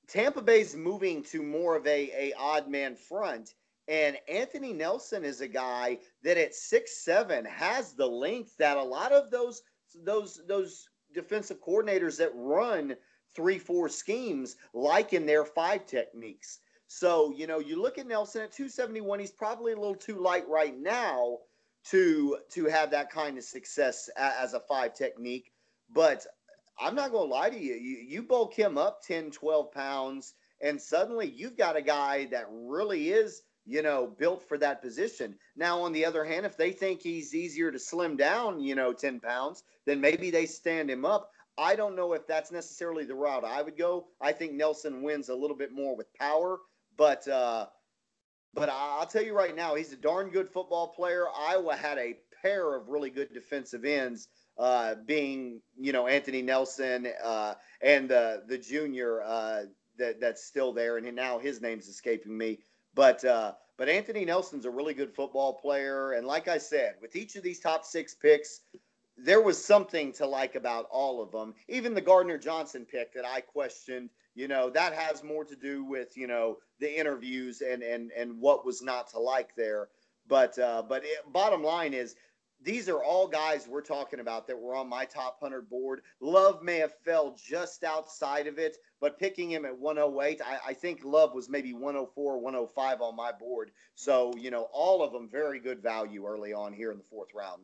Tampa 0.06 0.40
Bay's 0.40 0.74
moving 0.74 1.22
to 1.24 1.42
more 1.42 1.76
of 1.76 1.86
a 1.86 2.10
a 2.30 2.32
odd 2.38 2.68
man 2.68 2.96
front, 2.96 3.54
and 3.86 4.16
Anthony 4.26 4.72
Nelson 4.72 5.24
is 5.24 5.42
a 5.42 5.48
guy 5.48 5.98
that 6.22 6.38
at 6.38 6.54
six 6.54 7.04
seven 7.04 7.44
has 7.44 7.92
the 7.92 8.06
length 8.06 8.56
that 8.56 8.78
a 8.78 8.82
lot 8.82 9.12
of 9.12 9.30
those 9.30 9.62
those 9.94 10.40
those 10.48 10.88
defensive 11.14 11.60
coordinators 11.62 12.16
that 12.18 12.32
run 12.34 12.96
three 13.34 13.58
four 13.58 13.88
schemes 13.88 14.56
like 14.74 15.12
in 15.12 15.26
their 15.26 15.44
five 15.44 15.86
techniques. 15.86 16.60
So 16.86 17.32
you 17.36 17.46
know 17.46 17.58
you 17.58 17.80
look 17.80 17.98
at 17.98 18.06
Nelson 18.06 18.42
at 18.42 18.52
271, 18.52 19.20
he's 19.20 19.30
probably 19.30 19.72
a 19.72 19.76
little 19.76 19.94
too 19.94 20.18
light 20.18 20.48
right 20.48 20.78
now 20.78 21.38
to 21.90 22.38
to 22.50 22.66
have 22.66 22.90
that 22.90 23.10
kind 23.10 23.38
of 23.38 23.44
success 23.44 24.08
as 24.16 24.54
a 24.54 24.60
five 24.60 24.94
technique. 24.94 25.52
But 25.92 26.26
I'm 26.78 26.94
not 26.94 27.10
going 27.10 27.28
to 27.28 27.34
lie 27.34 27.50
to 27.50 27.58
you. 27.58 27.74
You, 27.74 27.98
you 28.06 28.22
bulk 28.22 28.54
him 28.54 28.78
up 28.78 29.02
10, 29.02 29.30
12 29.30 29.72
pounds, 29.72 30.34
and 30.60 30.80
suddenly 30.80 31.32
you've 31.34 31.56
got 31.56 31.76
a 31.76 31.82
guy 31.82 32.26
that 32.26 32.46
really 32.50 33.10
is, 33.10 33.42
you 33.68 33.82
know, 33.82 34.06
built 34.18 34.48
for 34.48 34.56
that 34.58 34.80
position. 34.80 35.34
Now, 35.54 35.82
on 35.82 35.92
the 35.92 36.06
other 36.06 36.24
hand, 36.24 36.46
if 36.46 36.56
they 36.56 36.72
think 36.72 37.02
he's 37.02 37.34
easier 37.34 37.70
to 37.70 37.78
slim 37.78 38.16
down, 38.16 38.60
you 38.60 38.74
know, 38.74 38.94
10 38.94 39.20
pounds, 39.20 39.62
then 39.84 40.00
maybe 40.00 40.30
they 40.30 40.46
stand 40.46 40.90
him 40.90 41.04
up. 41.04 41.30
I 41.58 41.76
don't 41.76 41.94
know 41.94 42.14
if 42.14 42.26
that's 42.26 42.50
necessarily 42.50 43.04
the 43.04 43.14
route 43.14 43.44
I 43.44 43.60
would 43.60 43.76
go. 43.76 44.06
I 44.20 44.32
think 44.32 44.52
Nelson 44.52 45.02
wins 45.02 45.28
a 45.28 45.34
little 45.34 45.56
bit 45.56 45.72
more 45.72 45.94
with 45.94 46.06
power, 46.14 46.60
but 46.96 47.28
uh, 47.28 47.66
but 48.54 48.70
I'll 48.70 49.06
tell 49.06 49.22
you 49.22 49.36
right 49.36 49.54
now, 49.54 49.74
he's 49.74 49.92
a 49.92 49.96
darn 49.96 50.30
good 50.30 50.48
football 50.48 50.88
player. 50.88 51.26
Iowa 51.36 51.76
had 51.76 51.98
a 51.98 52.16
pair 52.42 52.74
of 52.74 52.88
really 52.88 53.10
good 53.10 53.34
defensive 53.34 53.84
ends, 53.84 54.28
uh, 54.56 54.94
being 55.04 55.60
you 55.76 55.92
know 55.92 56.06
Anthony 56.06 56.42
Nelson 56.42 57.08
uh, 57.22 57.54
and 57.82 58.08
the 58.08 58.44
the 58.46 58.56
junior 58.56 59.20
uh, 59.22 59.62
that 59.98 60.20
that's 60.20 60.44
still 60.44 60.72
there, 60.72 60.96
and 60.96 61.16
now 61.16 61.38
his 61.38 61.60
name's 61.60 61.88
escaping 61.88 62.38
me. 62.38 62.60
But 62.98 63.24
uh, 63.24 63.52
but 63.76 63.88
Anthony 63.88 64.24
Nelson's 64.24 64.64
a 64.64 64.70
really 64.70 64.92
good 64.92 65.14
football 65.14 65.52
player, 65.52 66.14
and 66.14 66.26
like 66.26 66.48
I 66.48 66.58
said, 66.58 66.96
with 67.00 67.14
each 67.14 67.36
of 67.36 67.44
these 67.44 67.60
top 67.60 67.84
six 67.84 68.12
picks, 68.12 68.62
there 69.16 69.40
was 69.40 69.64
something 69.64 70.12
to 70.14 70.26
like 70.26 70.56
about 70.56 70.86
all 70.90 71.22
of 71.22 71.30
them. 71.30 71.54
Even 71.68 71.94
the 71.94 72.00
Gardner 72.00 72.38
Johnson 72.38 72.84
pick 72.84 73.14
that 73.14 73.24
I 73.24 73.40
questioned, 73.40 74.10
you 74.34 74.48
know, 74.48 74.68
that 74.70 74.94
has 74.94 75.22
more 75.22 75.44
to 75.44 75.54
do 75.54 75.84
with 75.84 76.16
you 76.16 76.26
know 76.26 76.56
the 76.80 76.92
interviews 76.98 77.60
and 77.60 77.84
and 77.84 78.10
and 78.16 78.40
what 78.40 78.66
was 78.66 78.82
not 78.82 79.08
to 79.10 79.20
like 79.20 79.54
there. 79.54 79.90
But 80.26 80.58
uh, 80.58 80.82
but 80.82 81.04
it, 81.04 81.32
bottom 81.32 81.62
line 81.62 81.94
is 81.94 82.16
these 82.62 82.88
are 82.88 83.02
all 83.02 83.28
guys 83.28 83.68
we're 83.68 83.82
talking 83.82 84.20
about 84.20 84.46
that 84.46 84.58
were 84.58 84.74
on 84.74 84.88
my 84.88 85.04
top 85.04 85.36
100 85.40 85.68
board. 85.68 86.02
Love 86.20 86.62
may 86.62 86.78
have 86.78 86.94
fell 87.04 87.36
just 87.36 87.84
outside 87.84 88.46
of 88.46 88.58
it, 88.58 88.76
but 89.00 89.18
picking 89.18 89.50
him 89.50 89.64
at 89.64 89.78
108, 89.78 90.40
I, 90.44 90.58
I, 90.68 90.74
think 90.74 91.00
Love 91.04 91.34
was 91.34 91.48
maybe 91.48 91.72
104, 91.72 92.38
105 92.38 93.00
on 93.00 93.16
my 93.16 93.30
board. 93.32 93.70
So, 93.94 94.34
you 94.36 94.50
know, 94.50 94.68
all 94.72 95.02
of 95.02 95.12
them 95.12 95.28
very 95.30 95.60
good 95.60 95.80
value 95.82 96.26
early 96.26 96.52
on 96.52 96.72
here 96.72 96.90
in 96.90 96.98
the 96.98 97.04
fourth 97.04 97.30
round. 97.34 97.62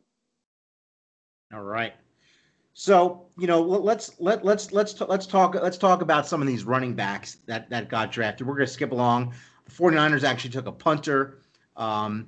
All 1.53 1.63
right. 1.63 1.93
So 2.77 3.27
you 3.37 3.47
know, 3.47 3.61
let's 3.61 4.19
let 4.19 4.43
let's 4.43 4.73
let's 4.73 4.99
let's 4.99 5.25
talk 5.25 5.55
let's 5.55 5.77
talk 5.77 6.01
about 6.01 6.27
some 6.27 6.41
of 6.41 6.47
these 6.47 6.65
running 6.65 6.93
backs 6.93 7.37
that 7.45 7.69
that 7.69 7.87
got 7.87 8.11
drafted. 8.11 8.45
We're 8.45 8.55
going 8.55 8.67
to 8.67 8.73
skip 8.73 8.91
along. 8.91 9.33
The 9.63 9.71
49ers 9.71 10.25
actually 10.25 10.49
took 10.49 10.67
a 10.67 10.73
punter, 10.73 11.39
um, 11.77 12.27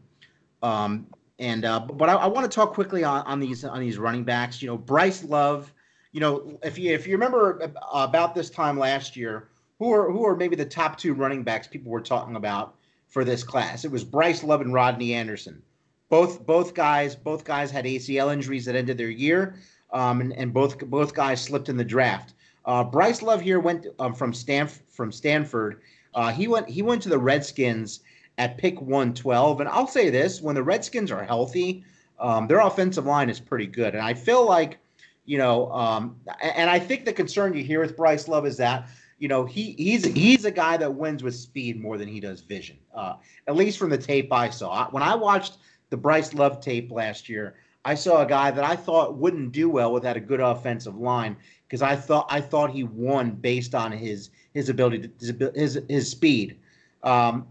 um, 0.63 1.07
and 1.39 1.65
uh, 1.65 1.79
but 1.79 2.09
I, 2.09 2.15
I 2.15 2.25
want 2.27 2.49
to 2.49 2.55
talk 2.55 2.73
quickly 2.73 3.03
on, 3.03 3.25
on 3.25 3.39
these 3.39 3.63
on 3.63 3.79
these 3.79 3.97
running 3.97 4.23
backs. 4.23 4.61
You 4.61 4.67
know, 4.67 4.77
Bryce 4.77 5.23
Love. 5.23 5.71
You 6.11 6.21
know, 6.21 6.59
if 6.63 6.77
you 6.77 6.93
if 6.93 7.05
you 7.05 7.13
remember 7.13 7.71
about 7.93 8.33
this 8.33 8.49
time 8.49 8.79
last 8.79 9.15
year, 9.15 9.49
who 9.77 9.91
are 9.93 10.11
who 10.11 10.25
are 10.25 10.35
maybe 10.35 10.55
the 10.55 10.65
top 10.65 10.97
two 10.97 11.13
running 11.13 11.43
backs 11.43 11.67
people 11.67 11.91
were 11.91 12.01
talking 12.01 12.35
about 12.35 12.75
for 13.07 13.23
this 13.23 13.43
class? 13.43 13.85
It 13.85 13.91
was 13.91 14.03
Bryce 14.03 14.43
Love 14.43 14.61
and 14.61 14.73
Rodney 14.73 15.13
Anderson. 15.13 15.61
Both 16.09 16.45
both 16.45 16.73
guys 16.73 17.15
both 17.15 17.43
guys 17.43 17.69
had 17.69 17.85
ACL 17.85 18.33
injuries 18.33 18.65
that 18.65 18.75
ended 18.75 18.97
their 18.97 19.09
year, 19.09 19.55
um, 19.91 20.21
and, 20.21 20.33
and 20.33 20.53
both 20.53 20.79
both 20.85 21.13
guys 21.13 21.41
slipped 21.41 21.69
in 21.69 21.77
the 21.77 21.85
draft. 21.85 22.33
Uh, 22.65 22.83
Bryce 22.83 23.21
Love 23.21 23.41
here 23.41 23.59
went 23.59 23.85
um, 23.99 24.13
from 24.13 24.33
Stanf- 24.33 24.81
from 24.89 25.11
Stanford. 25.11 25.81
Uh, 26.15 26.31
he 26.31 26.47
went 26.47 26.67
he 26.67 26.81
went 26.81 27.01
to 27.03 27.09
the 27.09 27.19
Redskins 27.19 27.99
at 28.37 28.57
pick 28.57 28.81
112. 28.81 29.61
And 29.61 29.69
I'll 29.69 29.87
say 29.87 30.09
this: 30.09 30.41
when 30.41 30.55
the 30.55 30.63
Redskins 30.63 31.11
are 31.11 31.23
healthy, 31.23 31.83
um, 32.19 32.47
their 32.47 32.59
offensive 32.59 33.05
line 33.05 33.29
is 33.29 33.39
pretty 33.39 33.67
good. 33.67 33.93
And 33.93 34.03
I 34.03 34.13
feel 34.13 34.45
like, 34.45 34.79
you 35.25 35.37
know, 35.37 35.71
um, 35.71 36.15
and 36.41 36.69
I 36.69 36.79
think 36.79 37.05
the 37.05 37.13
concern 37.13 37.53
you 37.53 37.63
hear 37.63 37.79
with 37.79 37.95
Bryce 37.95 38.27
Love 38.27 38.45
is 38.45 38.57
that 38.57 38.87
you 39.19 39.27
know 39.27 39.45
he 39.45 39.73
he's 39.77 40.05
he's 40.05 40.45
a 40.45 40.51
guy 40.51 40.77
that 40.77 40.93
wins 40.93 41.23
with 41.23 41.35
speed 41.35 41.81
more 41.81 41.97
than 41.97 42.07
he 42.07 42.19
does 42.19 42.41
vision. 42.41 42.77
Uh, 42.93 43.15
at 43.47 43.55
least 43.55 43.77
from 43.77 43.89
the 43.89 43.97
tape 43.97 44.31
I 44.31 44.49
saw. 44.49 44.89
When 44.91 45.03
I 45.03 45.15
watched 45.15 45.57
the 45.89 45.97
Bryce 45.97 46.33
Love 46.33 46.61
tape 46.61 46.91
last 46.91 47.29
year, 47.29 47.55
I 47.85 47.95
saw 47.95 48.21
a 48.21 48.27
guy 48.27 48.51
that 48.51 48.63
I 48.63 48.75
thought 48.75 49.17
wouldn't 49.17 49.51
do 49.51 49.69
well 49.69 49.91
without 49.93 50.17
a 50.17 50.19
good 50.19 50.39
offensive 50.39 50.97
line 50.97 51.37
because 51.67 51.81
I 51.81 51.95
thought 51.95 52.27
I 52.29 52.41
thought 52.41 52.71
he 52.71 52.83
won 52.83 53.31
based 53.31 53.75
on 53.75 53.91
his 53.91 54.29
his 54.53 54.69
ability 54.69 55.09
to, 55.19 55.51
his 55.55 55.79
his 55.89 56.09
speed. 56.09 56.59
Um, 57.03 57.47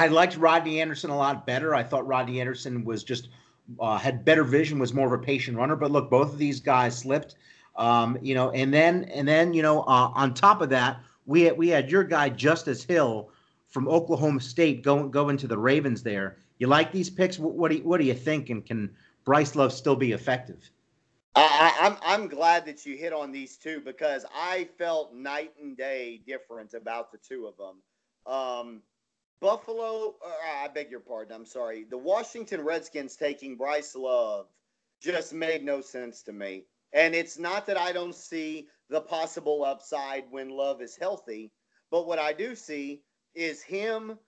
I 0.00 0.06
liked 0.06 0.38
Rodney 0.38 0.80
Anderson 0.80 1.10
a 1.10 1.16
lot 1.16 1.46
better. 1.46 1.74
I 1.74 1.82
thought 1.82 2.06
Rodney 2.06 2.40
Anderson 2.40 2.86
was 2.86 3.04
just 3.04 3.28
uh, 3.78 3.98
had 3.98 4.24
better 4.24 4.44
vision, 4.44 4.78
was 4.78 4.94
more 4.94 5.06
of 5.06 5.12
a 5.12 5.22
patient 5.22 5.58
runner. 5.58 5.76
But 5.76 5.90
look, 5.90 6.08
both 6.08 6.32
of 6.32 6.38
these 6.38 6.58
guys 6.58 6.96
slipped. 6.96 7.34
Um, 7.76 8.16
you 8.22 8.34
know, 8.34 8.50
and 8.52 8.72
then 8.72 9.04
and 9.04 9.28
then 9.28 9.52
you 9.52 9.60
know 9.60 9.82
uh, 9.82 10.10
on 10.14 10.32
top 10.32 10.62
of 10.62 10.70
that, 10.70 11.00
we 11.26 11.42
had, 11.42 11.58
we 11.58 11.68
had 11.68 11.90
your 11.90 12.02
guy 12.02 12.30
Justice 12.30 12.82
Hill 12.82 13.28
from 13.68 13.88
Oklahoma 13.88 14.40
State 14.40 14.82
going 14.82 15.10
going 15.10 15.36
to 15.36 15.46
the 15.46 15.58
Ravens 15.58 16.02
there. 16.02 16.38
You 16.56 16.66
like 16.66 16.92
these 16.92 17.10
picks? 17.10 17.38
What, 17.38 17.52
what 17.52 17.70
do 17.70 17.76
you, 17.76 17.84
what 17.84 18.00
do 18.00 18.06
you 18.06 18.14
think? 18.14 18.48
And 18.48 18.64
can 18.64 18.90
Bryce 19.26 19.54
Love 19.54 19.70
still 19.70 19.96
be 19.96 20.12
effective? 20.12 20.70
I, 21.34 21.76
I'm 21.78 21.96
I'm 22.02 22.26
glad 22.26 22.64
that 22.64 22.86
you 22.86 22.96
hit 22.96 23.12
on 23.12 23.32
these 23.32 23.58
two 23.58 23.80
because 23.80 24.24
I 24.34 24.66
felt 24.78 25.14
night 25.14 25.52
and 25.60 25.76
day 25.76 26.22
different 26.26 26.72
about 26.72 27.12
the 27.12 27.18
two 27.18 27.46
of 27.46 27.58
them. 27.58 27.76
Um, 28.26 28.82
Buffalo, 29.40 30.16
uh, 30.24 30.64
I 30.64 30.68
beg 30.68 30.90
your 30.90 31.00
pardon. 31.00 31.34
I'm 31.34 31.46
sorry. 31.46 31.84
The 31.84 31.98
Washington 31.98 32.62
Redskins 32.62 33.16
taking 33.16 33.56
Bryce 33.56 33.94
Love 33.94 34.46
just 35.00 35.32
made 35.32 35.64
no 35.64 35.80
sense 35.80 36.22
to 36.24 36.32
me. 36.32 36.64
And 36.92 37.14
it's 37.14 37.38
not 37.38 37.66
that 37.66 37.78
I 37.78 37.92
don't 37.92 38.14
see 38.14 38.68
the 38.90 39.00
possible 39.00 39.64
upside 39.64 40.24
when 40.30 40.50
Love 40.50 40.82
is 40.82 40.96
healthy, 40.96 41.52
but 41.90 42.06
what 42.06 42.18
I 42.18 42.32
do 42.32 42.54
see 42.54 43.02
is 43.34 43.62
him 43.62 44.18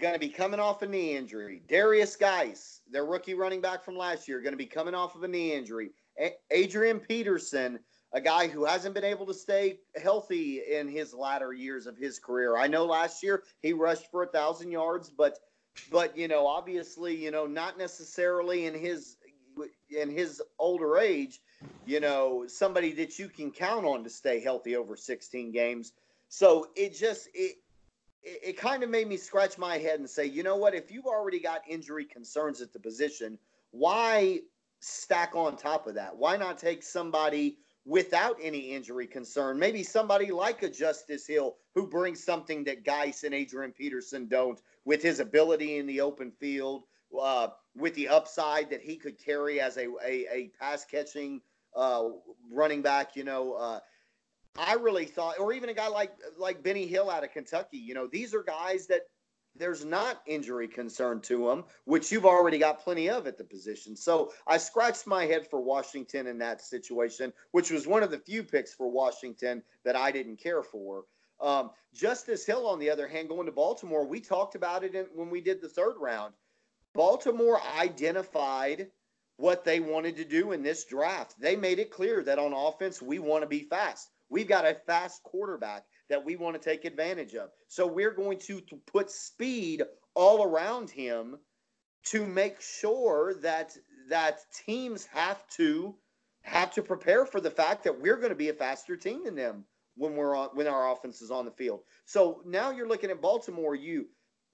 going 0.00 0.14
to 0.14 0.20
be 0.20 0.28
coming 0.28 0.60
off 0.60 0.82
a 0.82 0.86
knee 0.86 1.16
injury. 1.16 1.62
Derrius 1.68 2.18
Guice, 2.18 2.80
their 2.90 3.04
rookie 3.04 3.34
running 3.34 3.60
back 3.60 3.84
from 3.84 3.96
last 3.96 4.26
year, 4.26 4.40
going 4.40 4.52
to 4.52 4.56
be 4.56 4.66
coming 4.66 4.94
off 4.94 5.14
of 5.14 5.22
a 5.22 5.28
knee 5.28 5.52
injury. 5.52 5.90
A- 6.18 6.36
Adrian 6.50 6.98
Peterson, 6.98 7.78
a 8.12 8.20
guy 8.20 8.48
who 8.48 8.64
hasn't 8.64 8.94
been 8.94 9.04
able 9.04 9.26
to 9.26 9.34
stay 9.34 9.80
healthy 10.00 10.62
in 10.70 10.88
his 10.88 11.12
latter 11.12 11.52
years 11.52 11.86
of 11.86 11.96
his 11.96 12.18
career. 12.18 12.56
I 12.56 12.66
know 12.66 12.84
last 12.84 13.22
year 13.22 13.42
he 13.60 13.72
rushed 13.72 14.10
for 14.10 14.22
a 14.22 14.28
thousand 14.28 14.70
yards, 14.70 15.10
but 15.10 15.38
but 15.90 16.16
you 16.16 16.28
know 16.28 16.46
obviously 16.46 17.14
you 17.14 17.30
know 17.30 17.46
not 17.46 17.78
necessarily 17.78 18.66
in 18.66 18.74
his 18.74 19.16
in 19.90 20.10
his 20.10 20.42
older 20.58 20.98
age 20.98 21.40
you 21.86 22.00
know, 22.00 22.44
somebody 22.46 22.92
that 22.92 23.18
you 23.18 23.28
can 23.28 23.50
count 23.50 23.84
on 23.84 24.04
to 24.04 24.10
stay 24.10 24.40
healthy 24.40 24.76
over 24.76 24.96
16 24.96 25.50
games. 25.52 25.92
So 26.28 26.68
it 26.76 26.94
just 26.94 27.28
it 27.34 27.56
it, 28.22 28.58
kind 28.58 28.82
of 28.82 28.90
made 28.90 29.08
me 29.08 29.16
scratch 29.16 29.56
my 29.56 29.78
head 29.78 30.00
and 30.00 30.10
say, 30.10 30.26
you 30.26 30.42
know 30.42 30.56
what? 30.56 30.74
If 30.74 30.90
you've 30.90 31.06
already 31.06 31.40
got 31.40 31.62
injury 31.66 32.04
concerns 32.04 32.60
at 32.60 32.72
the 32.72 32.78
position, 32.78 33.38
why 33.70 34.40
stack 34.80 35.34
on 35.34 35.56
top 35.56 35.86
of 35.86 35.94
that? 35.94 36.14
Why 36.14 36.36
not 36.36 36.58
take 36.58 36.82
somebody 36.82 37.56
without 37.88 38.36
any 38.40 38.58
injury 38.58 39.06
concern? 39.06 39.58
Maybe 39.58 39.82
somebody 39.82 40.30
like 40.30 40.62
a 40.62 40.68
Justice 40.68 41.26
Hill 41.26 41.56
who 41.74 41.86
brings 41.86 42.22
something 42.22 42.62
that 42.64 42.84
Guice 42.84 43.24
and 43.24 43.34
Adrian 43.34 43.72
Peterson 43.72 44.28
don't 44.28 44.60
with 44.84 45.02
his 45.02 45.20
ability 45.20 45.78
in 45.78 45.86
the 45.86 46.00
open 46.00 46.30
field, 46.30 46.84
uh, 47.20 47.48
with 47.74 47.94
the 47.94 48.08
upside 48.08 48.68
that 48.70 48.82
he 48.82 48.96
could 48.96 49.18
carry 49.18 49.60
as 49.60 49.78
a, 49.78 49.86
a, 50.04 50.26
a 50.30 50.52
pass 50.60 50.84
catching 50.84 51.40
uh, 51.74 52.04
running 52.52 52.82
back, 52.82 53.16
you 53.16 53.24
know. 53.24 53.54
Uh, 53.54 53.80
I 54.58 54.74
really 54.74 55.06
thought, 55.06 55.38
or 55.38 55.52
even 55.52 55.70
a 55.70 55.74
guy 55.74 55.88
like 55.88 56.12
like 56.36 56.62
Benny 56.62 56.86
Hill 56.86 57.08
out 57.08 57.24
of 57.24 57.32
Kentucky. 57.32 57.78
You 57.78 57.94
know, 57.94 58.06
these 58.06 58.34
are 58.34 58.42
guys 58.42 58.86
that 58.88 59.02
there's 59.58 59.84
not 59.84 60.22
injury 60.26 60.68
concern 60.68 61.20
to 61.22 61.46
them, 61.46 61.64
which 61.84 62.10
you've 62.12 62.26
already 62.26 62.58
got 62.58 62.80
plenty 62.80 63.08
of 63.10 63.26
at 63.26 63.36
the 63.36 63.44
position. 63.44 63.96
So 63.96 64.32
I 64.46 64.58
scratched 64.58 65.06
my 65.06 65.26
head 65.26 65.48
for 65.48 65.60
Washington 65.60 66.26
in 66.26 66.38
that 66.38 66.62
situation, 66.62 67.32
which 67.52 67.70
was 67.70 67.86
one 67.86 68.02
of 68.02 68.10
the 68.10 68.18
few 68.18 68.42
picks 68.42 68.74
for 68.74 68.90
Washington 68.90 69.62
that 69.84 69.96
I 69.96 70.10
didn't 70.10 70.36
care 70.36 70.62
for. 70.62 71.04
Um, 71.40 71.70
Justice 71.94 72.44
Hill, 72.44 72.66
on 72.66 72.78
the 72.78 72.90
other 72.90 73.06
hand, 73.06 73.28
going 73.28 73.46
to 73.46 73.52
Baltimore, 73.52 74.06
we 74.06 74.20
talked 74.20 74.54
about 74.54 74.84
it 74.84 74.94
in, 74.94 75.06
when 75.14 75.30
we 75.30 75.40
did 75.40 75.60
the 75.60 75.68
third 75.68 75.94
round. 75.98 76.34
Baltimore 76.94 77.60
identified 77.78 78.88
what 79.36 79.64
they 79.64 79.78
wanted 79.78 80.16
to 80.16 80.24
do 80.24 80.52
in 80.52 80.62
this 80.62 80.84
draft. 80.84 81.40
They 81.40 81.54
made 81.54 81.78
it 81.78 81.92
clear 81.92 82.24
that 82.24 82.40
on 82.40 82.52
offense, 82.52 83.00
we 83.00 83.20
want 83.20 83.42
to 83.42 83.48
be 83.48 83.60
fast. 83.60 84.10
We've 84.28 84.48
got 84.48 84.66
a 84.66 84.74
fast 84.74 85.22
quarterback 85.22 85.84
that 86.08 86.24
we 86.24 86.36
want 86.36 86.60
to 86.60 86.70
take 86.70 86.84
advantage 86.84 87.34
of. 87.34 87.50
So 87.68 87.86
we're 87.86 88.12
going 88.12 88.38
to, 88.40 88.60
to 88.60 88.76
put 88.86 89.10
speed 89.10 89.82
all 90.14 90.42
around 90.42 90.90
him 90.90 91.36
to 92.04 92.26
make 92.26 92.60
sure 92.60 93.34
that 93.42 93.76
that 94.08 94.40
teams 94.66 95.04
have 95.06 95.46
to 95.50 95.94
have 96.42 96.72
to 96.72 96.82
prepare 96.82 97.26
for 97.26 97.40
the 97.40 97.50
fact 97.50 97.84
that 97.84 98.00
we're 98.00 98.16
going 98.16 98.30
to 98.30 98.34
be 98.34 98.48
a 98.48 98.54
faster 98.54 98.96
team 98.96 99.24
than 99.24 99.34
them 99.34 99.64
when 99.96 100.14
we're 100.14 100.34
on 100.34 100.48
when 100.54 100.66
our 100.66 100.90
offense 100.92 101.20
is 101.20 101.30
on 101.30 101.44
the 101.44 101.50
field. 101.50 101.80
So 102.06 102.42
now 102.46 102.70
you're 102.70 102.88
looking 102.88 103.10
at 103.10 103.20
Baltimore. 103.20 103.74
You 103.74 104.06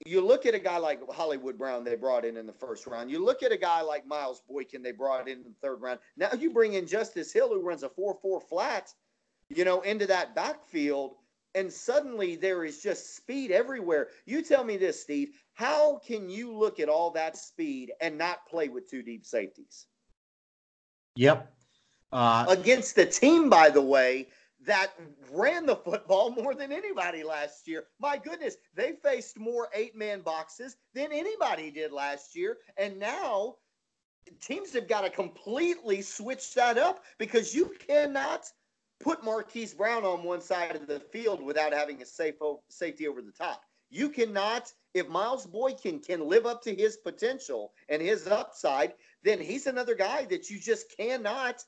you 0.05 0.19
look 0.19 0.45
at 0.45 0.53
a 0.53 0.59
guy 0.59 0.77
like 0.77 0.99
Hollywood 1.09 1.57
Brown 1.57 1.85
they 1.85 1.95
brought 1.95 2.25
in 2.25 2.35
in 2.35 2.45
the 2.45 2.53
first 2.53 2.85
round. 2.85 3.09
You 3.09 3.23
look 3.23 3.43
at 3.43 3.53
a 3.53 3.57
guy 3.57 3.81
like 3.81 4.05
Miles 4.05 4.41
Boykin 4.49 4.83
they 4.83 4.91
brought 4.91 5.29
in 5.29 5.37
in 5.37 5.43
the 5.43 5.55
third 5.61 5.81
round. 5.81 5.99
Now 6.17 6.33
you 6.37 6.51
bring 6.51 6.73
in 6.73 6.85
Justice 6.85 7.31
Hill 7.31 7.47
who 7.47 7.61
runs 7.61 7.83
a 7.83 7.89
four 7.89 8.17
four 8.21 8.41
flat 8.41 8.91
you 9.49 9.65
know, 9.65 9.81
into 9.81 10.07
that 10.07 10.35
backfield. 10.35 11.15
And 11.55 11.71
suddenly 11.71 12.35
there 12.35 12.65
is 12.65 12.83
just 12.83 13.15
speed 13.15 13.49
everywhere. 13.49 14.09
You 14.25 14.41
tell 14.41 14.63
me 14.63 14.75
this, 14.75 15.01
Steve. 15.01 15.29
How 15.53 16.01
can 16.05 16.29
you 16.29 16.53
look 16.53 16.81
at 16.81 16.89
all 16.89 17.11
that 17.11 17.37
speed 17.37 17.93
and 18.01 18.17
not 18.17 18.45
play 18.45 18.67
with 18.67 18.89
two 18.89 19.01
deep 19.01 19.25
safeties? 19.25 19.87
Yep. 21.15 21.51
Uh, 22.11 22.45
Against 22.49 22.95
the 22.95 23.05
team, 23.05 23.49
by 23.49 23.69
the 23.69 23.81
way, 23.81 24.27
that 24.65 24.91
ran 25.31 25.65
the 25.65 25.75
football 25.75 26.31
more 26.31 26.53
than 26.53 26.71
anybody 26.71 27.23
last 27.23 27.67
year. 27.67 27.85
My 27.99 28.17
goodness, 28.17 28.57
they 28.75 28.93
faced 29.03 29.39
more 29.39 29.69
eight 29.73 29.95
man 29.95 30.21
boxes 30.21 30.75
than 30.93 31.11
anybody 31.11 31.71
did 31.71 31.91
last 31.91 32.35
year. 32.35 32.57
And 32.77 32.99
now 32.99 33.55
teams 34.41 34.73
have 34.73 34.87
got 34.87 35.01
to 35.01 35.09
completely 35.09 36.01
switch 36.01 36.53
that 36.55 36.77
up 36.77 37.03
because 37.17 37.53
you 37.53 37.73
cannot 37.87 38.45
put 38.99 39.23
Marquise 39.23 39.73
Brown 39.73 40.03
on 40.03 40.23
one 40.23 40.41
side 40.41 40.75
of 40.75 40.87
the 40.87 40.99
field 40.99 41.41
without 41.41 41.73
having 41.73 42.01
a 42.01 42.05
safe 42.05 42.35
o- 42.41 42.61
safety 42.69 43.07
over 43.07 43.21
the 43.21 43.31
top. 43.31 43.63
You 43.89 44.09
cannot, 44.09 44.71
if 44.93 45.07
Miles 45.07 45.45
Boykin 45.45 45.99
can 45.99 46.27
live 46.27 46.45
up 46.45 46.61
to 46.63 46.73
his 46.73 46.97
potential 46.97 47.73
and 47.87 48.01
his 48.01 48.27
upside, 48.27 48.93
then 49.23 49.39
he's 49.39 49.67
another 49.67 49.95
guy 49.95 50.25
that 50.25 50.49
you 50.49 50.59
just 50.59 50.95
cannot 50.97 51.63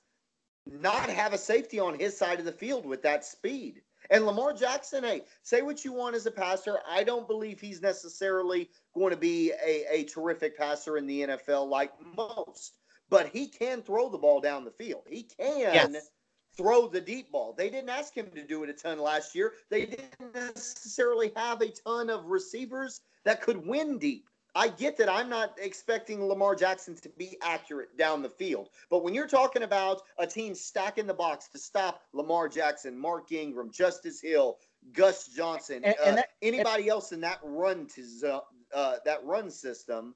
not 0.65 1.09
have 1.09 1.33
a 1.33 1.37
safety 1.37 1.79
on 1.79 1.97
his 1.97 2.17
side 2.17 2.39
of 2.39 2.45
the 2.45 2.51
field 2.51 2.85
with 2.85 3.01
that 3.03 3.23
speed. 3.23 3.81
And 4.09 4.25
Lamar 4.25 4.53
Jackson, 4.53 5.03
hey, 5.03 5.21
say 5.43 5.61
what 5.61 5.85
you 5.85 5.93
want 5.93 6.15
as 6.15 6.25
a 6.25 6.31
passer. 6.31 6.79
I 6.87 7.03
don't 7.03 7.27
believe 7.27 7.59
he's 7.59 7.81
necessarily 7.81 8.69
going 8.93 9.11
to 9.11 9.17
be 9.17 9.51
a, 9.63 9.85
a 9.89 10.03
terrific 10.05 10.57
passer 10.57 10.97
in 10.97 11.07
the 11.07 11.21
NFL 11.21 11.69
like 11.69 11.91
most, 12.15 12.77
but 13.09 13.27
he 13.27 13.47
can 13.47 13.81
throw 13.81 14.09
the 14.09 14.17
ball 14.17 14.41
down 14.41 14.65
the 14.65 14.71
field. 14.71 15.03
He 15.09 15.23
can 15.23 15.73
yes 15.73 16.09
throw 16.57 16.87
the 16.87 16.99
deep 16.99 17.31
ball. 17.31 17.53
They 17.57 17.69
didn't 17.69 17.89
ask 17.89 18.15
him 18.15 18.27
to 18.35 18.43
do 18.43 18.63
it 18.63 18.69
a 18.69 18.73
ton 18.73 18.99
last 18.99 19.35
year. 19.35 19.53
They 19.69 19.85
didn't 19.85 20.33
necessarily 20.33 21.31
have 21.35 21.61
a 21.61 21.69
ton 21.69 22.09
of 22.09 22.25
receivers 22.25 23.01
that 23.23 23.41
could 23.41 23.65
win 23.65 23.99
deep. 23.99 24.27
I 24.55 24.69
get 24.69 24.97
that 24.97 25.07
I'm 25.07 25.29
not 25.29 25.55
expecting 25.61 26.25
Lamar 26.25 26.55
Jackson 26.55 26.95
to 26.95 27.09
be 27.09 27.37
accurate 27.43 27.95
down 27.95 28.23
the 28.23 28.29
field. 28.29 28.69
But 28.89 29.03
when 29.03 29.13
you're 29.13 29.27
talking 29.27 29.61
about 29.61 30.01
a 30.17 30.25
team 30.25 30.55
stacking 30.55 31.05
the 31.05 31.13
box 31.13 31.47
to 31.49 31.59
stop 31.59 32.01
Lamar 32.11 32.49
Jackson, 32.49 32.97
Mark 32.97 33.31
Ingram, 33.31 33.71
Justice 33.71 34.19
Hill, 34.19 34.57
Gus 34.93 35.27
Johnson, 35.27 35.81
and, 35.83 35.95
and 36.03 36.13
uh, 36.13 36.15
that, 36.15 36.29
anybody 36.41 36.83
and, 36.83 36.91
else 36.91 37.11
in 37.11 37.21
that 37.21 37.39
run 37.43 37.87
to 37.93 38.41
uh, 38.73 38.95
that 39.05 39.23
run 39.23 39.51
system, 39.51 40.15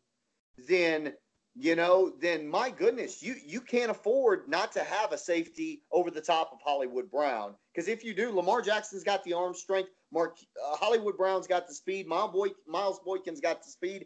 then 0.67 1.13
you 1.55 1.75
know, 1.75 2.13
then 2.21 2.47
my 2.47 2.69
goodness, 2.69 3.21
you 3.21 3.35
you 3.45 3.59
can't 3.59 3.91
afford 3.91 4.47
not 4.47 4.71
to 4.73 4.83
have 4.83 5.11
a 5.11 5.17
safety 5.17 5.81
over 5.91 6.09
the 6.09 6.21
top 6.21 6.51
of 6.53 6.59
Hollywood 6.63 7.11
Brown. 7.11 7.55
Because 7.73 7.89
if 7.89 8.03
you 8.03 8.13
do, 8.13 8.31
Lamar 8.31 8.61
Jackson's 8.61 9.03
got 9.03 9.23
the 9.23 9.33
arm 9.33 9.53
strength. 9.53 9.89
Mark 10.13 10.37
uh, 10.65 10.75
Hollywood 10.77 11.17
Brown's 11.17 11.47
got 11.47 11.67
the 11.67 11.73
speed. 11.73 12.07
Miles, 12.07 12.31
Boy, 12.31 12.49
Miles 12.67 12.99
Boykin's 13.05 13.41
got 13.41 13.63
the 13.63 13.69
speed. 13.69 14.05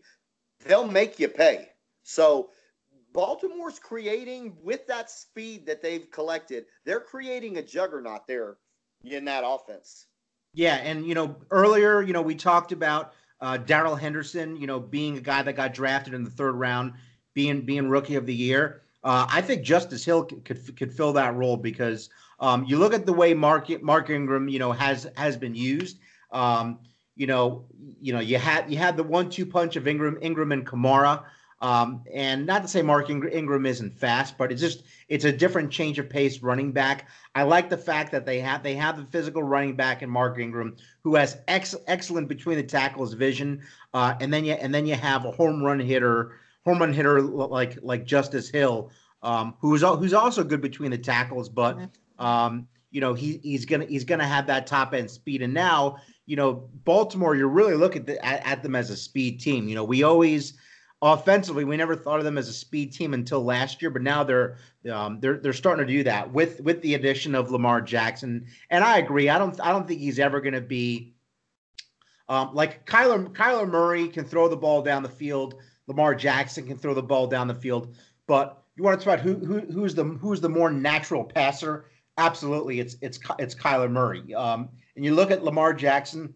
They'll 0.66 0.88
make 0.88 1.20
you 1.20 1.28
pay. 1.28 1.70
So 2.04 2.50
Baltimore's 3.14 3.80
creating 3.80 4.58
with 4.64 4.88
that 4.88 5.12
speed 5.12 5.68
that 5.68 5.84
they've 5.84 6.10
collected. 6.10 6.66
They're 6.84 7.00
creating 7.00 7.58
a 7.58 7.62
juggernaut 7.62 8.26
there 8.28 8.58
in 9.04 9.26
that 9.26 9.44
offense. 9.46 10.08
Yeah, 10.54 10.76
and 10.78 11.06
you 11.06 11.14
know 11.14 11.36
earlier, 11.52 12.02
you 12.02 12.14
know 12.14 12.24
we 12.24 12.34
talked 12.34 12.72
about 12.72 13.14
uh, 13.40 13.58
Darrell 13.58 13.96
Henderson, 13.96 14.56
you 14.56 14.66
know 14.66 14.80
being 14.80 15.18
a 15.18 15.22
guy 15.22 15.44
that 15.44 15.54
got 15.54 15.76
drafted 15.76 16.16
in 16.16 16.24
the 16.24 16.32
third 16.32 16.56
round 16.56 16.94
being 17.36 17.62
being 17.62 17.88
rookie 17.88 18.16
of 18.16 18.26
the 18.26 18.34
year. 18.34 18.82
Uh, 19.04 19.28
I 19.30 19.42
think 19.42 19.62
Justice 19.62 20.04
Hill 20.04 20.24
could, 20.24 20.76
could, 20.76 20.92
fill 20.92 21.14
that 21.14 21.36
role 21.36 21.58
because 21.58 22.10
um, 22.40 22.66
you 22.66 22.80
look 22.80 22.92
at 22.92 23.06
the 23.06 23.14
way 23.14 23.36
Mark 23.36 23.70
Mark 23.84 24.10
Ingram, 24.10 24.50
you 24.50 24.58
know, 24.58 24.72
has 24.72 25.08
has 25.16 25.38
been 25.38 25.54
used. 25.54 26.00
Um, 26.32 26.80
you 27.16 27.28
know, 27.28 27.66
you 28.02 28.14
know, 28.14 28.20
you 28.20 28.40
had 28.40 28.72
you 28.72 28.80
had 28.80 28.98
the 28.98 29.04
one-two 29.04 29.46
punch 29.46 29.76
of 29.76 29.88
Ingram, 29.88 30.18
Ingram 30.24 30.52
and 30.52 30.66
Kamara. 30.66 31.24
Um, 31.62 32.04
and 32.14 32.46
not 32.46 32.64
to 32.64 32.68
say 32.68 32.82
Mark 32.82 33.10
Ingram 33.10 33.66
isn't 33.66 33.98
fast, 33.98 34.38
but 34.38 34.52
it's 34.52 34.62
just 34.62 34.84
it's 35.08 35.24
a 35.24 35.32
different 35.32 35.72
change 35.72 35.98
of 36.00 36.10
pace 36.10 36.42
running 36.42 36.72
back. 36.72 37.08
I 37.34 37.44
like 37.44 37.70
the 37.70 37.78
fact 37.78 38.12
that 38.12 38.26
they 38.26 38.40
have 38.40 38.62
they 38.62 38.76
have 38.76 38.98
the 38.98 39.06
physical 39.06 39.42
running 39.42 39.76
back 39.76 40.02
in 40.02 40.10
Mark 40.10 40.38
Ingram, 40.38 40.76
who 41.04 41.16
has 41.16 41.38
ex- 41.48 41.76
excellent 41.88 42.28
between 42.28 42.58
the 42.58 42.64
tackles 42.64 43.14
vision, 43.14 43.62
uh, 43.94 44.16
and 44.20 44.34
then 44.34 44.44
you 44.44 44.54
and 44.54 44.74
then 44.74 44.86
you 44.86 44.96
have 44.96 45.26
a 45.26 45.32
home 45.32 45.64
run 45.64 45.80
hitter 45.80 46.34
home 46.66 46.80
run 46.80 46.94
hitter 46.94 47.22
like 47.22 47.78
like 47.82 48.06
Justice 48.06 48.50
Hill, 48.50 48.92
um, 49.22 49.56
who's 49.60 49.82
who's 49.82 50.14
also 50.14 50.44
good 50.44 50.62
between 50.62 50.92
the 50.92 50.98
tackles, 50.98 51.50
but 51.50 51.78
um, 52.20 52.68
you 52.92 53.02
know 53.02 53.14
he 53.14 53.40
he's 53.44 53.66
gonna 53.66 53.86
he's 53.86 54.04
gonna 54.04 54.28
have 54.28 54.48
that 54.48 54.68
top 54.68 54.94
end 54.94 55.10
speed. 55.10 55.42
And 55.42 55.54
now 55.54 55.98
you 56.26 56.36
know 56.36 56.68
Baltimore, 56.84 57.36
you're 57.36 57.48
really 57.48 57.76
looking 57.76 58.02
at, 58.02 58.08
the, 58.08 58.26
at, 58.26 58.46
at 58.46 58.64
them 58.64 58.76
as 58.76 58.90
a 58.90 58.98
speed 58.98 59.40
team. 59.40 59.68
You 59.68 59.76
know 59.76 59.84
we 59.84 60.04
always 60.04 60.54
offensively 61.02 61.66
we 61.66 61.78
never 61.78 61.96
thought 61.96 62.20
of 62.20 62.26
them 62.26 62.38
as 62.38 62.50
a 62.50 62.54
speed 62.54 62.92
team 62.94 63.14
until 63.14 63.44
last 63.44 63.82
year, 63.82 63.92
but 63.92 64.02
now 64.02 64.24
they're 64.24 64.58
um, 64.92 65.20
they're 65.20 65.38
they're 65.38 65.54
starting 65.54 65.86
to 65.86 65.94
do 65.94 66.04
that 66.04 66.32
with 66.32 66.62
with 66.62 66.82
the 66.82 66.96
addition 66.96 67.36
of 67.36 67.52
Lamar 67.52 67.82
Jackson. 67.82 68.48
And 68.70 68.84
I 68.84 68.98
agree. 68.98 69.30
I 69.30 69.38
don't 69.38 69.60
I 69.62 69.72
don't 69.72 69.88
think 69.88 70.00
he's 70.00 70.20
ever 70.20 70.42
going 70.42 70.54
to 70.54 70.62
be. 70.62 71.14
Um, 72.28 72.56
like 72.56 72.88
Kyler, 72.88 73.32
Kyler 73.34 73.70
Murray 73.70 74.08
can 74.08 74.26
throw 74.26 74.48
the 74.48 74.58
ball 74.58 74.82
down 74.82 75.04
the 75.04 75.10
field 75.10 75.62
Lamar 75.88 76.16
Jackson 76.16 76.66
can 76.66 76.78
throw 76.78 76.94
the 76.94 77.04
ball 77.04 77.28
down 77.28 77.48
the 77.48 77.56
field. 77.56 77.96
But 78.28 78.64
you 78.76 78.84
want 78.84 79.00
to 79.00 79.06
talk 79.06 79.20
about 79.20 79.26
who, 79.26 79.36
who 79.46 79.60
who's 79.72 79.96
the 79.96 80.04
who's 80.04 80.42
the 80.42 80.50
more 80.50 80.72
natural 80.72 81.24
passer? 81.24 81.86
Absolutely, 82.18 82.80
it's 82.80 82.98
it's 83.02 83.20
it's 83.40 83.56
Kyler 83.56 83.92
Murray. 83.92 84.34
Um, 84.34 84.70
and 84.96 85.04
you 85.06 85.14
look 85.14 85.32
at 85.32 85.44
Lamar 85.44 85.74
Jackson, 85.74 86.34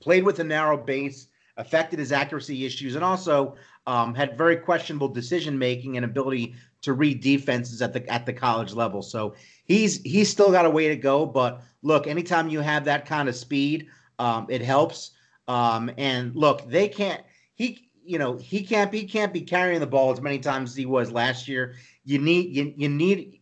played 0.00 0.24
with 0.24 0.38
a 0.38 0.44
narrow 0.44 0.76
base, 0.76 1.28
affected 1.56 1.98
his 1.98 2.12
accuracy 2.12 2.64
issues, 2.64 2.94
and 2.94 3.04
also 3.04 3.56
um, 3.86 4.14
had 4.14 4.38
very 4.38 4.56
questionable 4.56 5.08
decision 5.08 5.58
making 5.58 5.96
and 5.96 6.04
ability 6.04 6.54
to 6.82 6.92
read 6.92 7.20
defenses 7.20 7.82
at 7.82 7.92
the 7.92 8.06
at 8.12 8.26
the 8.26 8.32
college 8.32 8.72
level. 8.72 9.02
So 9.02 9.34
he's 9.64 10.00
he's 10.02 10.30
still 10.30 10.50
got 10.50 10.66
a 10.66 10.70
way 10.70 10.88
to 10.88 10.96
go. 10.96 11.26
But 11.26 11.62
look, 11.82 12.06
anytime 12.06 12.48
you 12.48 12.60
have 12.60 12.84
that 12.84 13.06
kind 13.06 13.28
of 13.28 13.36
speed, 13.36 13.88
um, 14.18 14.46
it 14.48 14.62
helps. 14.62 15.12
Um, 15.48 15.90
and 15.98 16.34
look, 16.34 16.68
they 16.68 16.88
can't. 16.88 17.22
He 17.54 17.90
you 18.04 18.18
know 18.18 18.36
he 18.36 18.62
can't 18.62 18.92
be 18.92 19.04
can't 19.04 19.32
be 19.32 19.40
carrying 19.40 19.80
the 19.80 19.86
ball 19.86 20.12
as 20.12 20.20
many 20.20 20.38
times 20.38 20.70
as 20.70 20.76
he 20.76 20.86
was 20.86 21.10
last 21.10 21.48
year. 21.48 21.74
You 22.04 22.18
need 22.18 22.54
you, 22.54 22.74
you 22.76 22.88
need 22.88 23.40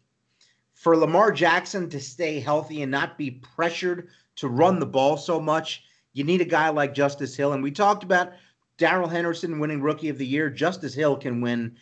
for 0.75 0.96
Lamar 0.96 1.31
Jackson 1.31 1.88
to 1.90 2.01
stay 2.01 2.40
healthy 2.40 2.83
and 2.83 2.90
not 2.90 3.16
be 3.16 3.31
pressured 3.31 4.09
to 4.37 4.48
run 4.48 4.81
the 4.81 4.87
ball 4.87 5.16
so 5.16 5.40
much, 5.40 5.85
you 6.12 6.25
need 6.25 6.40
a 6.40 6.44
guy 6.44 6.68
like 6.70 6.94
Justice 6.94 7.37
Hill. 7.37 7.53
And 7.53 7.62
we 7.62 7.70
talked 7.70 8.03
about 8.03 8.33
Darrell 8.79 9.09
Henderson 9.09 9.61
winning 9.61 9.81
Rookie 9.81 10.09
of 10.09 10.18
the 10.18 10.27
Year. 10.27 10.51
Justice 10.51 10.94
Hill 10.94 11.16
can 11.16 11.40
win 11.40 11.77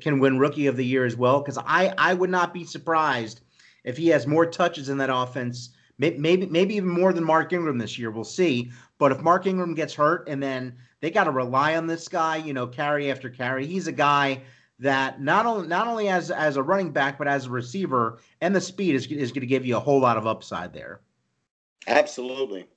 can 0.00 0.18
win 0.18 0.38
Rookie 0.38 0.66
of 0.66 0.76
the 0.76 0.84
Year 0.84 1.04
as 1.04 1.16
well 1.16 1.40
because 1.40 1.58
I 1.58 1.92
I 1.98 2.14
would 2.14 2.30
not 2.30 2.54
be 2.54 2.64
surprised 2.64 3.40
if 3.84 3.96
he 3.96 4.08
has 4.08 4.26
more 4.26 4.46
touches 4.46 4.88
in 4.88 4.98
that 4.98 5.10
offense. 5.12 5.70
Maybe 5.98 6.46
maybe 6.46 6.76
even 6.76 6.88
more 6.88 7.12
than 7.12 7.24
Mark 7.24 7.52
Ingram 7.52 7.78
this 7.78 7.98
year. 7.98 8.10
We'll 8.10 8.24
see. 8.24 8.70
But 8.98 9.12
if 9.12 9.20
Mark 9.20 9.46
Ingram 9.46 9.74
gets 9.74 9.94
hurt 9.94 10.28
and 10.28 10.42
then 10.42 10.76
they 11.00 11.10
got 11.10 11.24
to 11.24 11.30
rely 11.30 11.76
on 11.76 11.86
this 11.86 12.08
guy, 12.08 12.36
you 12.36 12.52
know, 12.52 12.66
carry 12.66 13.10
after 13.10 13.28
carry, 13.28 13.66
he's 13.66 13.86
a 13.88 13.92
guy 13.92 14.42
that 14.78 15.20
not 15.20 15.44
only 15.44 15.66
not 15.66 15.88
only 15.88 16.08
as 16.08 16.30
as 16.30 16.56
a 16.56 16.62
running 16.62 16.92
back 16.92 17.18
but 17.18 17.26
as 17.26 17.46
a 17.46 17.50
receiver 17.50 18.20
and 18.40 18.54
the 18.54 18.60
speed 18.60 18.94
is 18.94 19.06
is 19.06 19.32
going 19.32 19.40
to 19.40 19.46
give 19.46 19.66
you 19.66 19.76
a 19.76 19.80
whole 19.80 20.00
lot 20.00 20.16
of 20.16 20.26
upside 20.26 20.72
there. 20.72 21.00
Absolutely. 21.86 22.68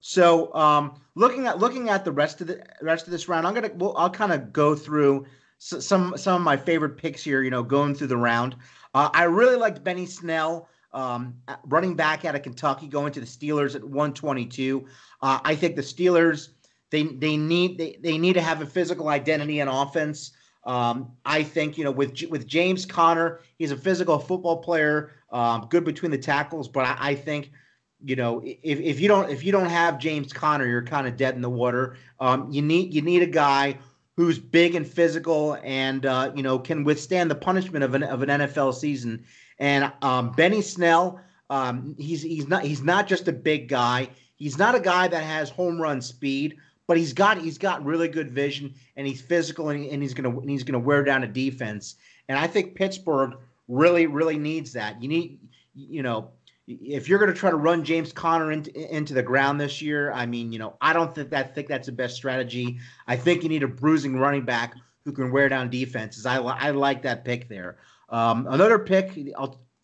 So, 0.00 0.52
um, 0.54 1.00
looking 1.14 1.46
at 1.46 1.58
looking 1.58 1.88
at 1.88 2.04
the 2.04 2.12
rest 2.12 2.40
of 2.40 2.48
the 2.48 2.64
rest 2.80 3.06
of 3.06 3.12
this 3.12 3.28
round, 3.28 3.46
I'm 3.46 3.54
gonna 3.54 3.70
well, 3.74 3.94
I'll 3.96 4.10
kind 4.10 4.32
of 4.32 4.52
go 4.52 4.74
through 4.74 5.26
some 5.58 6.16
some 6.16 6.34
of 6.34 6.42
my 6.42 6.56
favorite 6.56 6.96
picks 6.96 7.22
here. 7.22 7.42
You 7.42 7.50
know, 7.50 7.62
going 7.62 7.94
through 7.94 8.08
the 8.08 8.16
round. 8.16 8.56
Uh, 8.94 9.08
I 9.14 9.24
really 9.24 9.56
liked 9.56 9.84
Benny 9.84 10.04
Snell, 10.04 10.68
um, 10.92 11.34
running 11.64 11.94
back 11.94 12.24
out 12.24 12.34
of 12.34 12.42
Kentucky, 12.42 12.86
going 12.86 13.12
to 13.12 13.20
the 13.20 13.26
Steelers 13.26 13.74
at 13.74 13.82
122. 13.82 14.86
Uh, 15.20 15.38
I 15.44 15.54
think 15.54 15.76
the 15.76 15.82
Steelers 15.82 16.48
they 16.92 17.04
they 17.04 17.36
need 17.36 17.78
they, 17.78 17.98
they 18.00 18.18
need 18.18 18.34
to 18.34 18.42
have 18.42 18.62
a 18.62 18.66
physical 18.66 19.08
identity 19.08 19.60
and 19.60 19.68
offense. 19.68 20.32
Um, 20.64 21.12
I 21.24 21.42
think 21.42 21.76
you 21.76 21.84
know 21.84 21.90
with 21.90 22.22
with 22.30 22.46
James 22.46 22.86
Conner, 22.86 23.40
he's 23.58 23.72
a 23.72 23.76
physical 23.76 24.18
football 24.18 24.58
player, 24.58 25.10
um, 25.30 25.66
good 25.70 25.84
between 25.84 26.12
the 26.12 26.18
tackles. 26.18 26.68
But 26.68 26.84
I, 26.84 26.96
I, 27.00 27.14
think 27.16 27.50
you 28.04 28.14
know 28.14 28.42
if, 28.44 28.78
if 28.78 29.00
you 29.00 29.08
don't 29.08 29.30
if 29.30 29.42
you 29.42 29.50
don't 29.50 29.70
have 29.70 29.98
James 29.98 30.32
Conner, 30.32 30.66
you're 30.66 30.84
kind 30.84 31.08
of 31.08 31.16
dead 31.16 31.34
in 31.34 31.40
the 31.40 31.50
water. 31.50 31.96
Um, 32.20 32.52
you 32.52 32.62
need 32.62 32.94
you 32.94 33.02
need 33.02 33.22
a 33.22 33.26
guy 33.26 33.78
who's 34.16 34.38
big 34.38 34.74
and 34.74 34.86
physical 34.86 35.58
and 35.62 36.06
uh, 36.06 36.32
you 36.34 36.42
know 36.42 36.58
can 36.58 36.84
withstand 36.84 37.30
the 37.30 37.34
punishment 37.34 37.84
of 37.84 37.94
an 37.94 38.02
of 38.02 38.22
an 38.22 38.28
NFL 38.28 38.74
season. 38.74 39.24
And 39.58 39.92
um, 40.02 40.32
Benny 40.32 40.62
Snell, 40.62 41.20
um, 41.50 41.94
he's 41.98 42.22
he's 42.22 42.48
not 42.48 42.64
he's 42.64 42.82
not 42.82 43.06
just 43.06 43.28
a 43.28 43.32
big 43.32 43.68
guy. 43.68 44.08
He's 44.36 44.58
not 44.58 44.74
a 44.74 44.80
guy 44.80 45.08
that 45.08 45.22
has 45.22 45.50
home 45.50 45.80
run 45.80 46.00
speed 46.00 46.56
but 46.86 46.96
he's 46.96 47.12
got 47.12 47.38
he's 47.38 47.58
got 47.58 47.84
really 47.84 48.08
good 48.08 48.30
vision 48.30 48.74
and 48.96 49.06
he's 49.06 49.20
physical 49.20 49.70
and, 49.70 49.86
and 49.86 50.02
he's 50.02 50.14
gonna 50.14 50.40
he's 50.46 50.62
gonna 50.64 50.78
wear 50.78 51.02
down 51.02 51.22
a 51.22 51.26
defense. 51.26 51.96
And 52.28 52.38
I 52.38 52.46
think 52.46 52.74
Pittsburgh 52.74 53.34
really 53.68 54.06
really 54.06 54.38
needs 54.38 54.72
that. 54.72 55.02
You 55.02 55.08
need 55.08 55.38
you 55.74 56.02
know 56.02 56.30
if 56.80 57.08
you're 57.08 57.18
going 57.18 57.32
to 57.32 57.36
try 57.38 57.50
to 57.50 57.56
run 57.56 57.84
James 57.84 58.12
Conner 58.12 58.52
into, 58.52 59.14
the 59.14 59.22
ground 59.22 59.60
this 59.60 59.82
year, 59.82 60.12
I 60.12 60.26
mean, 60.26 60.52
you 60.52 60.58
know, 60.58 60.76
I 60.80 60.92
don't 60.92 61.14
think 61.14 61.30
that 61.30 61.54
think 61.54 61.68
that's 61.68 61.86
the 61.86 61.92
best 61.92 62.16
strategy. 62.16 62.78
I 63.06 63.16
think 63.16 63.42
you 63.42 63.48
need 63.48 63.62
a 63.62 63.68
bruising 63.68 64.18
running 64.18 64.44
back 64.44 64.74
who 65.04 65.12
can 65.12 65.32
wear 65.32 65.48
down 65.48 65.70
defenses. 65.70 66.26
I 66.26 66.36
I 66.36 66.70
like 66.70 67.02
that 67.02 67.24
pick 67.24 67.48
there. 67.48 67.78
Um, 68.08 68.46
another 68.48 68.78
pick, 68.78 69.18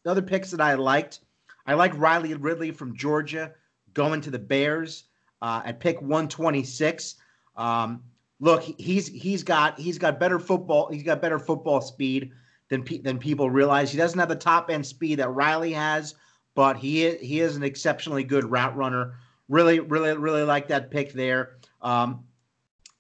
other 0.07 0.22
picks 0.22 0.51
that 0.51 0.61
I 0.61 0.74
liked, 0.74 1.20
I 1.66 1.74
like 1.74 1.98
Riley 1.98 2.35
Ridley 2.35 2.70
from 2.70 2.96
Georgia 2.96 3.53
going 3.94 4.20
to 4.22 4.31
the 4.31 4.38
Bears 4.38 5.05
uh, 5.42 5.62
at 5.64 5.81
pick 5.81 6.01
126. 6.01 7.16
Um, 7.57 8.03
look, 8.40 8.62
he's 8.62 9.09
he's 9.09 9.42
got 9.42 9.79
he's 9.79 9.98
got 9.98 10.20
better 10.20 10.38
football. 10.38 10.90
He's 10.90 11.03
got 11.03 11.20
better 11.20 11.38
football 11.38 11.81
speed 11.81 12.33
than 12.68 12.83
pe- 12.83 12.98
than 12.98 13.18
people 13.18 13.51
realize. 13.51 13.90
He 13.90 13.98
doesn't 13.98 14.18
have 14.18 14.29
the 14.29 14.37
top 14.37 14.70
end 14.70 14.87
speed 14.87 15.18
that 15.18 15.31
Riley 15.31 15.72
has, 15.72 16.14
but 16.59 16.77
he 16.77 17.05
is, 17.05 17.21
he 17.21 17.38
is 17.38 17.55
an 17.55 17.62
exceptionally 17.62 18.25
good 18.25 18.44
route 18.44 18.77
runner. 18.77 19.14
Really, 19.49 19.79
really, 19.79 20.12
really 20.16 20.42
like 20.42 20.66
that 20.66 20.90
pick 20.90 21.12
there. 21.12 21.59
Um, 21.83 22.25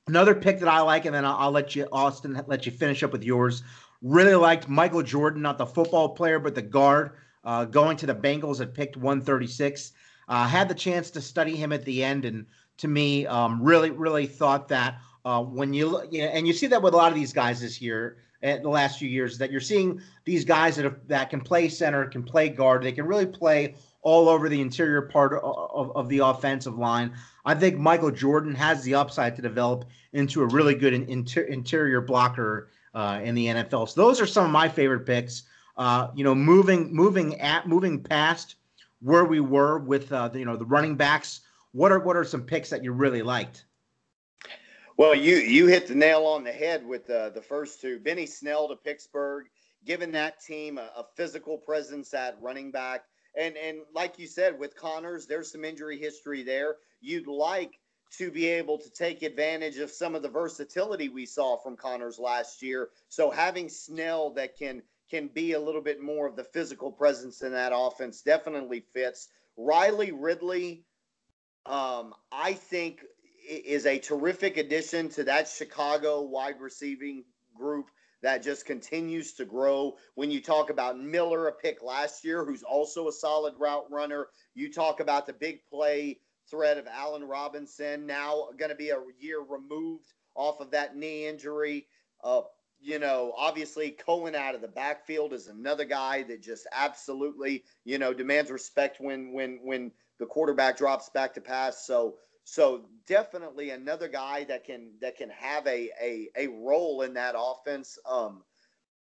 another 0.06 0.32
pick 0.32 0.60
that 0.60 0.68
I 0.68 0.80
like, 0.82 1.06
and 1.06 1.14
then 1.16 1.24
I'll, 1.24 1.34
I'll, 1.34 1.50
let 1.50 1.74
you, 1.74 1.88
Austin, 1.90 2.40
let 2.46 2.66
you 2.66 2.70
finish 2.70 3.02
up 3.02 3.10
with 3.10 3.24
yours. 3.24 3.64
Really 4.00 4.36
liked 4.36 4.68
Michael 4.68 5.02
Jordan, 5.02 5.42
not 5.42 5.58
the 5.58 5.66
football 5.66 6.10
player, 6.10 6.38
but 6.38 6.54
the 6.54 6.62
guard, 6.62 7.14
uh, 7.42 7.64
going 7.64 7.96
to 7.96 8.06
the 8.06 8.14
Bengals 8.14 8.60
at 8.60 8.74
picked 8.74 8.96
136. 8.96 9.90
Uh, 10.28 10.46
had 10.46 10.68
the 10.68 10.74
chance 10.76 11.10
to 11.10 11.20
study 11.20 11.56
him 11.56 11.72
at 11.72 11.84
the 11.84 12.04
end, 12.04 12.26
and 12.26 12.46
to 12.76 12.86
me, 12.86 13.26
um, 13.26 13.60
really, 13.60 13.90
really 13.90 14.26
thought 14.26 14.68
that 14.68 15.00
uh, 15.24 15.42
when 15.42 15.74
you 15.74 15.88
look, 15.88 16.12
you 16.12 16.22
know, 16.22 16.28
and 16.28 16.46
you 16.46 16.52
see 16.52 16.68
that 16.68 16.80
with 16.80 16.94
a 16.94 16.96
lot 16.96 17.10
of 17.10 17.18
these 17.18 17.32
guys 17.32 17.60
this 17.60 17.82
year, 17.82 18.18
at 18.42 18.62
the 18.62 18.68
last 18.68 18.98
few 18.98 19.08
years, 19.08 19.38
that 19.38 19.50
you're 19.50 19.60
seeing 19.60 20.00
these 20.24 20.44
guys 20.44 20.76
that 20.76 20.84
have, 20.84 20.96
that 21.08 21.30
can 21.30 21.40
play 21.40 21.68
center, 21.68 22.06
can 22.06 22.22
play 22.22 22.48
guard, 22.48 22.82
they 22.82 22.92
can 22.92 23.06
really 23.06 23.26
play 23.26 23.74
all 24.02 24.28
over 24.28 24.48
the 24.48 24.60
interior 24.60 25.02
part 25.02 25.32
of, 25.32 25.42
of, 25.42 25.96
of, 25.96 26.08
the 26.08 26.18
offensive 26.18 26.78
line. 26.78 27.12
I 27.44 27.54
think 27.54 27.78
Michael 27.78 28.10
Jordan 28.10 28.54
has 28.54 28.82
the 28.84 28.94
upside 28.94 29.34
to 29.36 29.42
develop 29.42 29.84
into 30.12 30.42
a 30.42 30.46
really 30.46 30.74
good 30.74 30.94
inter, 30.94 31.42
interior 31.42 32.00
blocker 32.00 32.70
uh, 32.94 33.20
in 33.22 33.34
the 33.34 33.46
NFL. 33.46 33.88
So 33.88 34.00
those 34.00 34.20
are 34.20 34.26
some 34.26 34.44
of 34.44 34.50
my 34.50 34.68
favorite 34.68 35.04
picks. 35.04 35.42
Uh, 35.76 36.08
you 36.14 36.24
know, 36.24 36.34
moving 36.34 36.94
moving 36.94 37.40
at 37.40 37.68
moving 37.68 38.02
past 38.02 38.56
where 39.00 39.24
we 39.24 39.40
were 39.40 39.78
with 39.78 40.12
uh, 40.12 40.28
the, 40.28 40.40
you 40.40 40.44
know 40.44 40.56
the 40.56 40.64
running 40.64 40.96
backs. 40.96 41.40
What 41.72 41.92
are 41.92 42.00
what 42.00 42.16
are 42.16 42.24
some 42.24 42.42
picks 42.42 42.70
that 42.70 42.82
you 42.82 42.92
really 42.92 43.22
liked? 43.22 43.64
Well, 44.98 45.14
you 45.14 45.36
you 45.36 45.68
hit 45.68 45.86
the 45.86 45.94
nail 45.94 46.26
on 46.26 46.42
the 46.42 46.50
head 46.50 46.84
with 46.84 47.08
uh, 47.08 47.30
the 47.30 47.40
first 47.40 47.80
two. 47.80 48.00
Benny 48.00 48.26
Snell 48.26 48.66
to 48.66 48.74
Pittsburgh, 48.74 49.46
giving 49.86 50.10
that 50.10 50.42
team 50.42 50.76
a, 50.76 50.90
a, 50.96 51.06
physical 51.14 51.56
presence 51.56 52.12
at 52.14 52.36
running 52.42 52.72
back, 52.72 53.04
and 53.36 53.56
and 53.56 53.78
like 53.94 54.18
you 54.18 54.26
said 54.26 54.58
with 54.58 54.74
Connors, 54.74 55.26
there's 55.26 55.52
some 55.52 55.64
injury 55.64 56.00
history 56.00 56.42
there. 56.42 56.78
You'd 57.00 57.28
like 57.28 57.78
to 58.16 58.32
be 58.32 58.48
able 58.48 58.76
to 58.76 58.90
take 58.90 59.22
advantage 59.22 59.76
of 59.76 59.92
some 59.92 60.16
of 60.16 60.22
the 60.22 60.28
versatility 60.28 61.08
we 61.08 61.26
saw 61.26 61.56
from 61.58 61.76
Connors 61.76 62.18
last 62.18 62.60
year. 62.60 62.88
So 63.08 63.30
having 63.30 63.68
Snell 63.68 64.30
that 64.30 64.58
can 64.58 64.82
can 65.08 65.28
be 65.28 65.52
a 65.52 65.60
little 65.60 65.80
bit 65.80 66.02
more 66.02 66.26
of 66.26 66.34
the 66.34 66.42
physical 66.42 66.90
presence 66.90 67.42
in 67.42 67.52
that 67.52 67.70
offense 67.72 68.22
definitely 68.22 68.82
fits. 68.92 69.28
Riley 69.56 70.10
Ridley, 70.10 70.82
um, 71.66 72.14
I 72.32 72.54
think, 72.54 73.04
is 73.48 73.86
a 73.86 73.98
terrific 73.98 74.56
addition 74.56 75.08
to 75.10 75.24
that 75.24 75.48
Chicago 75.48 76.22
wide 76.22 76.60
receiving 76.60 77.24
group 77.54 77.90
that 78.22 78.42
just 78.42 78.66
continues 78.66 79.34
to 79.34 79.44
grow. 79.44 79.96
When 80.14 80.30
you 80.30 80.40
talk 80.40 80.70
about 80.70 80.98
Miller, 80.98 81.48
a 81.48 81.52
pick 81.52 81.82
last 81.82 82.24
year, 82.24 82.44
who's 82.44 82.62
also 82.62 83.08
a 83.08 83.12
solid 83.12 83.54
route 83.58 83.90
runner, 83.90 84.28
you 84.54 84.72
talk 84.72 85.00
about 85.00 85.26
the 85.26 85.32
big 85.32 85.60
play 85.70 86.18
threat 86.50 86.78
of 86.78 86.86
Allen 86.86 87.24
Robinson, 87.24 88.06
now 88.06 88.48
going 88.58 88.70
to 88.70 88.76
be 88.76 88.90
a 88.90 88.98
year 89.20 89.40
removed 89.40 90.12
off 90.34 90.60
of 90.60 90.70
that 90.70 90.96
knee 90.96 91.26
injury. 91.26 91.86
Uh, 92.24 92.42
you 92.80 92.98
know, 92.98 93.32
obviously 93.36 93.90
Cohen 93.90 94.34
out 94.34 94.54
of 94.54 94.60
the 94.60 94.68
backfield 94.68 95.32
is 95.32 95.48
another 95.48 95.84
guy 95.84 96.22
that 96.24 96.42
just 96.42 96.66
absolutely, 96.72 97.64
you 97.84 97.98
know, 97.98 98.14
demands 98.14 98.50
respect 98.50 99.00
when 99.00 99.32
when 99.32 99.60
when 99.62 99.92
the 100.18 100.26
quarterback 100.26 100.78
drops 100.78 101.08
back 101.10 101.34
to 101.34 101.40
pass. 101.40 101.86
So 101.86 102.16
so 102.50 102.86
definitely 103.06 103.70
another 103.70 104.08
guy 104.08 104.44
that 104.44 104.64
can 104.64 104.92
that 105.02 105.18
can 105.18 105.28
have 105.28 105.66
a 105.66 105.90
a, 106.00 106.30
a 106.34 106.46
role 106.48 107.02
in 107.02 107.12
that 107.12 107.34
offense. 107.36 107.98
Um, 108.08 108.42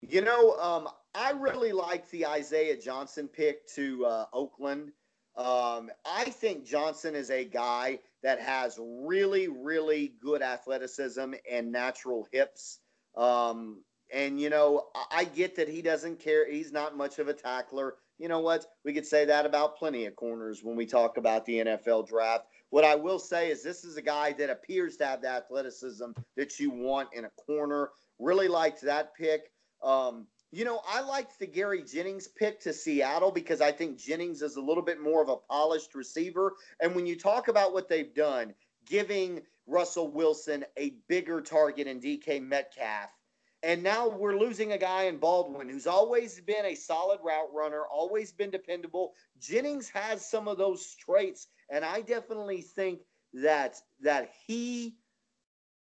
you 0.02 0.22
know, 0.22 0.54
um, 0.54 0.90
I 1.14 1.32
really 1.32 1.72
like 1.72 2.10
the 2.10 2.26
Isaiah 2.26 2.76
Johnson 2.76 3.28
pick 3.28 3.68
to 3.76 4.04
uh, 4.04 4.26
Oakland. 4.34 4.92
Um, 5.38 5.92
I 6.06 6.24
think 6.26 6.66
Johnson 6.66 7.14
is 7.14 7.30
a 7.30 7.46
guy 7.46 8.00
that 8.24 8.40
has 8.40 8.80
really, 8.82 9.48
really 9.48 10.16
good 10.20 10.42
athleticism 10.42 11.34
and 11.50 11.72
natural 11.72 12.28
hips. 12.32 12.80
Um, 13.16 13.84
and 14.12 14.42
you 14.42 14.50
know, 14.50 14.86
I 15.12 15.26
get 15.26 15.56
that 15.58 15.70
he 15.70 15.84
doesn't 15.84 16.20
care. 16.20 16.52
He's 16.52 16.72
not 16.72 16.98
much 16.98 17.20
of 17.20 17.28
a 17.28 17.34
tackler. 17.34 17.96
You 18.18 18.28
know 18.28 18.40
what? 18.40 18.66
We 18.84 18.94
could 18.94 19.06
say 19.06 19.26
that 19.26 19.46
about 19.46 19.78
plenty 19.78 20.06
of 20.08 20.16
corners 20.16 20.64
when 20.64 20.76
we 20.76 20.88
talk 20.88 21.18
about 21.18 21.46
the 21.46 21.60
NFL 21.60 22.08
draft. 22.08 22.48
What 22.76 22.84
I 22.84 22.96
will 22.96 23.20
say 23.20 23.52
is 23.52 23.64
this 23.64 23.86
is 23.86 23.96
a 23.96 24.02
guy 24.02 24.34
that 24.34 24.50
appears 24.50 24.98
to 24.98 25.06
have 25.06 25.22
the 25.22 25.30
athleticism 25.30 26.12
that 26.36 26.60
you 26.60 26.70
want 26.70 27.08
in 27.14 27.24
a 27.24 27.30
corner. 27.30 27.92
Really 28.20 28.50
liked 28.50 28.82
that 28.82 29.16
pick. 29.16 29.54
Um, 29.82 30.28
you 30.52 30.66
know, 30.66 30.82
I 30.86 31.00
liked 31.00 31.40
the 31.40 31.48
Gary 31.48 31.84
Jennings 31.84 32.28
pick 32.28 32.60
to 32.64 32.74
Seattle 32.74 33.32
because 33.32 33.62
I 33.62 33.72
think 33.72 33.98
Jennings 33.98 34.42
is 34.42 34.58
a 34.58 34.62
little 34.62 34.84
bit 34.84 35.00
more 35.00 35.22
of 35.22 35.30
a 35.30 35.38
polished 35.38 35.96
receiver. 35.96 36.52
And 36.82 36.94
when 36.94 37.06
you 37.06 37.18
talk 37.18 37.48
about 37.48 37.72
what 37.72 37.88
they've 37.88 38.14
done, 38.14 38.54
giving 38.86 39.44
Russell 39.68 40.12
Wilson 40.12 40.66
a 40.78 40.96
bigger 41.08 41.40
target 41.40 41.88
in 41.88 42.02
DK 42.02 42.46
Metcalf. 42.46 43.10
And 43.66 43.82
now 43.82 44.08
we're 44.08 44.38
losing 44.38 44.74
a 44.74 44.78
guy 44.78 45.06
in 45.06 45.18
Baldwin 45.18 45.68
who's 45.68 45.88
always 45.88 46.40
been 46.40 46.66
a 46.66 46.76
solid 46.76 47.20
route 47.24 47.52
runner, 47.52 47.82
always 47.92 48.32
been 48.32 48.52
dependable. 48.52 49.16
Jennings 49.40 49.90
has 49.90 50.24
some 50.30 50.48
of 50.48 50.60
those 50.60 50.94
traits, 50.94 51.48
and 51.72 51.84
I 51.84 52.02
definitely 52.02 52.62
think 52.62 53.00
that 53.34 53.82
that 54.02 54.30
he 54.46 54.98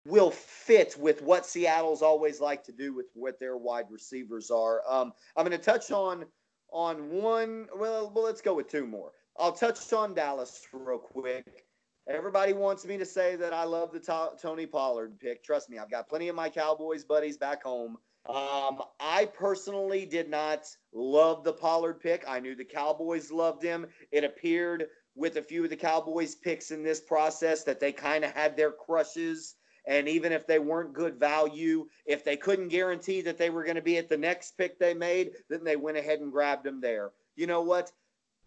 will 0.05 0.33
fit 0.33 0.97
with 0.99 1.23
what 1.23 1.47
Seattle's 1.47 2.03
always 2.03 2.41
like 2.41 2.65
to 2.65 2.73
do 2.73 2.93
with 2.93 3.07
what 3.15 3.39
their 3.39 3.57
wide 3.57 3.87
receivers 3.91 4.51
are. 4.51 4.83
Um, 4.89 5.13
I'm 5.37 5.47
going 5.47 5.57
to 5.57 5.65
touch 5.65 5.93
on 5.93 6.27
on 6.73 7.11
one. 7.11 7.69
Well, 7.77 8.11
well, 8.13 8.25
let's 8.25 8.41
go 8.41 8.55
with 8.55 8.69
two 8.69 8.89
more. 8.89 9.13
I'll 9.39 9.53
touch 9.53 9.93
on 9.93 10.15
Dallas 10.15 10.67
real 10.73 10.99
quick. 10.99 11.68
Everybody 12.09 12.55
wants 12.55 12.87
me 12.87 12.97
to 12.97 13.05
say 13.05 13.37
that 13.37 13.53
I 13.53 13.65
love 13.65 13.93
the 13.93 14.01
to- 14.01 14.33
Tony 14.41 14.65
Pollard 14.65 15.21
pick. 15.21 15.45
Trust 15.45 15.69
me, 15.69 15.79
I've 15.79 15.91
got 15.91 16.09
plenty 16.09 16.29
of 16.29 16.37
my 16.37 16.49
Cowboys 16.49 17.05
buddies 17.05 17.37
back 17.37 17.63
home. 17.63 17.99
Um, 18.27 18.83
I 18.99 19.27
personally 19.27 20.07
did 20.07 20.31
not 20.31 20.67
love 20.95 21.45
the 21.45 21.53
Pollard 21.53 22.01
pick. 22.01 22.25
I 22.27 22.41
knew 22.41 22.55
the 22.55 22.65
Cowboys 22.65 23.31
loved 23.31 23.63
him. 23.63 23.87
It 24.11 24.25
appeared 24.25 24.87
with 25.15 25.37
a 25.37 25.43
few 25.43 25.65
of 25.65 25.71
the 25.71 25.77
Cowboys 25.77 26.35
picks 26.35 26.71
in 26.71 26.83
this 26.83 27.01
process 27.01 27.63
that 27.65 27.79
they 27.79 27.93
kind 27.93 28.25
of 28.25 28.33
had 28.33 28.57
their 28.57 28.73
crushes. 28.73 29.57
And 29.87 30.09
even 30.09 30.33
if 30.33 30.47
they 30.47 30.59
weren't 30.59 30.95
good 30.95 31.19
value, 31.19 31.89
if 32.07 32.25
they 32.25 32.37
couldn't 32.37 32.69
guarantee 32.69 33.21
that 33.23 33.37
they 33.37 33.51
were 33.51 33.65
going 33.65 33.77
to 33.77 33.83
be 33.83 33.99
at 33.99 34.09
the 34.09 34.17
next 34.17 34.57
pick 34.57 34.79
they 34.79 34.95
made, 34.95 35.33
then 35.51 35.65
they 35.65 35.77
went 35.77 35.99
ahead 35.99 36.21
and 36.21 36.33
grabbed 36.33 36.65
them 36.65 36.81
there. 36.81 37.11
You 37.37 37.47
know 37.47 37.63
what? 37.63 37.93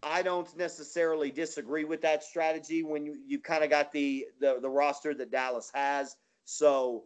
I 0.04 0.22
don't 0.24 0.56
necessarily 0.58 1.32
disagree 1.32 1.84
with 1.84 2.02
that 2.02 2.24
strategy 2.24 2.84
when 2.84 3.06
you, 3.06 3.18
you 3.26 3.40
kind 3.40 3.64
of 3.64 3.70
got 3.70 3.92
the, 3.92 4.26
the 4.40 4.60
the 4.60 4.70
roster 4.70 5.14
that 5.14 5.32
Dallas 5.32 5.72
has. 5.74 6.16
So 6.46 7.04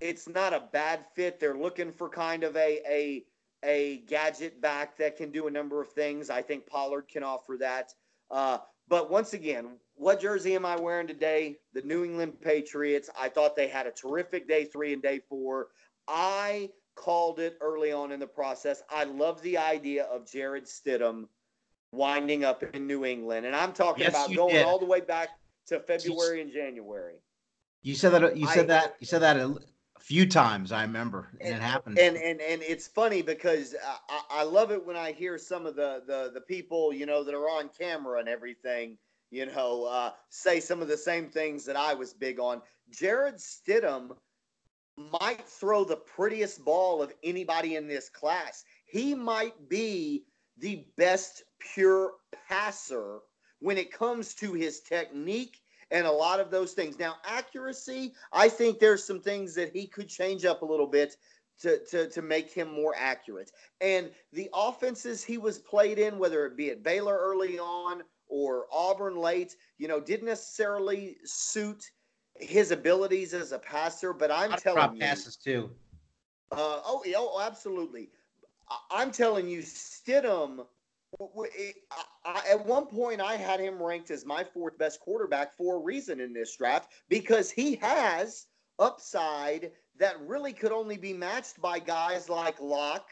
it's 0.00 0.28
not 0.28 0.52
a 0.52 0.68
bad 0.72 1.04
fit. 1.14 1.40
They're 1.40 1.56
looking 1.56 1.92
for 1.92 2.08
kind 2.08 2.44
of 2.44 2.56
a 2.56 2.80
a 2.88 3.24
a 3.64 3.98
gadget 4.06 4.60
back 4.60 4.98
that 4.98 5.16
can 5.16 5.30
do 5.30 5.46
a 5.46 5.50
number 5.50 5.80
of 5.80 5.88
things. 5.92 6.28
I 6.28 6.42
think 6.42 6.66
Pollard 6.66 7.08
can 7.08 7.22
offer 7.22 7.56
that. 7.60 7.94
Uh, 8.30 8.58
but 8.88 9.10
once 9.10 9.32
again, 9.32 9.78
what 9.94 10.20
jersey 10.20 10.54
am 10.54 10.66
I 10.66 10.76
wearing 10.76 11.06
today? 11.06 11.56
The 11.72 11.82
New 11.82 12.04
England 12.04 12.40
Patriots. 12.42 13.08
I 13.18 13.30
thought 13.30 13.56
they 13.56 13.68
had 13.68 13.86
a 13.86 13.90
terrific 13.90 14.46
day 14.46 14.66
three 14.66 14.92
and 14.92 15.00
day 15.02 15.20
four. 15.28 15.68
I 16.06 16.70
called 16.94 17.40
it 17.40 17.56
early 17.60 17.92
on 17.92 18.12
in 18.12 18.20
the 18.20 18.26
process. 18.26 18.82
I 18.90 19.04
love 19.04 19.40
the 19.42 19.56
idea 19.58 20.04
of 20.04 20.30
Jarrett 20.30 20.66
Stidham 20.66 21.28
winding 21.94 22.44
up 22.44 22.62
in 22.74 22.86
New 22.86 23.04
England. 23.04 23.46
And 23.46 23.54
I'm 23.54 23.72
talking 23.72 24.02
Yes, 24.04 24.10
about 24.14 24.34
going 24.34 24.54
did. 24.54 24.64
all 24.66 24.78
the 24.78 24.84
way 24.84 25.00
back 25.00 25.30
to 25.66 25.80
February 25.80 26.40
and 26.42 26.52
January. 26.52 27.16
You 27.82 27.94
said 27.94 28.12
that. 28.12 28.36
You 28.36 28.46
said 28.48 28.64
I- 28.64 28.74
that. 28.80 28.96
You 29.00 29.06
said 29.06 29.22
that 29.22 29.36
a, 29.36 29.56
few 30.00 30.26
times. 30.28 30.70
I 30.70 30.82
remember, 30.82 31.28
and, 31.40 31.54
it 31.54 31.62
happened. 31.62 31.98
And 31.98 32.16
and 32.16 32.40
and 32.40 32.62
it's 32.62 32.86
funny 32.86 33.22
because 33.22 33.74
I, 33.86 33.98
I- 34.08 34.40
I 34.40 34.42
love 34.42 34.70
it 34.70 34.84
when 34.84 34.96
I 34.96 35.12
hear 35.12 35.38
some 35.38 35.66
of 35.66 35.76
the 35.76 36.02
the 36.06 36.30
the 36.34 36.40
people 36.42 36.92
you 36.92 37.06
know 37.06 37.24
that 37.24 37.34
are 37.34 37.48
on 37.48 37.70
camera 37.78 38.18
and 38.20 38.28
everything 38.28 38.98
you 39.30 39.46
know 39.46 39.84
uh, 39.84 40.10
say 40.28 40.60
some 40.60 40.82
of 40.82 40.88
the 40.88 40.96
same 40.96 41.30
things 41.30 41.64
that 41.64 41.76
I 41.76 41.94
was 41.94 42.12
big 42.12 42.38
on. 42.38 42.60
Jarrett 42.90 43.36
Stidham 43.36 44.10
might 45.20 45.42
throw 45.46 45.84
the 45.84 45.96
prettiest 45.96 46.64
ball 46.64 47.02
of 47.02 47.12
anybody 47.22 47.76
in 47.76 47.88
this 47.88 48.08
class. 48.08 48.64
He 48.84 49.14
might 49.14 49.68
be 49.68 50.24
the 50.58 50.86
best 50.96 51.42
pure 51.74 52.12
passer 52.48 53.20
when 53.60 53.78
it 53.78 53.92
comes 53.92 54.34
to 54.34 54.52
his 54.52 54.80
technique 54.80 55.60
and 55.90 56.06
a 56.06 56.12
lot 56.12 56.40
of 56.40 56.50
those 56.50 56.72
things. 56.72 56.98
Now, 56.98 57.16
accuracy, 57.24 58.14
I 58.32 58.48
think 58.48 58.78
there's 58.78 59.04
some 59.04 59.20
things 59.20 59.54
that 59.54 59.72
he 59.72 59.86
could 59.86 60.08
change 60.08 60.44
up 60.44 60.62
a 60.62 60.66
little 60.66 60.86
bit 60.86 61.16
to, 61.60 61.78
to, 61.86 62.08
to 62.10 62.22
make 62.22 62.52
him 62.52 62.72
more 62.72 62.94
accurate. 62.96 63.52
And 63.80 64.10
the 64.32 64.50
offenses 64.52 65.22
he 65.22 65.38
was 65.38 65.58
played 65.58 65.98
in, 65.98 66.18
whether 66.18 66.46
it 66.46 66.56
be 66.56 66.70
at 66.70 66.82
Baylor 66.82 67.16
early 67.16 67.58
on 67.58 68.02
or 68.26 68.66
Auburn 68.72 69.16
late, 69.16 69.56
you 69.78 69.88
know, 69.88 70.00
didn't 70.00 70.26
necessarily 70.26 71.16
suit 71.24 71.90
his 72.34 72.72
abilities 72.72 73.32
as 73.34 73.52
a 73.52 73.58
passer. 73.58 74.12
But 74.12 74.30
I'm 74.30 74.52
telling 74.52 74.96
you, 74.96 75.00
passes 75.00 75.36
too. 75.36 75.70
uh, 76.52 76.80
oh, 76.84 77.02
oh, 77.16 77.40
absolutely. 77.40 78.10
I'm 78.90 79.10
telling 79.10 79.48
you, 79.48 79.60
Stidham. 79.60 80.66
At 81.20 82.66
one 82.66 82.86
point, 82.86 83.20
I 83.20 83.36
had 83.36 83.60
him 83.60 83.82
ranked 83.82 84.10
as 84.10 84.24
my 84.24 84.44
fourth 84.44 84.78
best 84.78 85.00
quarterback 85.00 85.56
for 85.56 85.76
a 85.76 85.80
reason 85.80 86.20
in 86.20 86.32
this 86.32 86.56
draft 86.56 86.92
because 87.08 87.50
he 87.50 87.76
has 87.76 88.46
upside 88.78 89.72
that 89.98 90.20
really 90.20 90.52
could 90.52 90.72
only 90.72 90.96
be 90.96 91.12
matched 91.12 91.60
by 91.60 91.78
guys 91.78 92.28
like 92.28 92.60
Lock, 92.60 93.08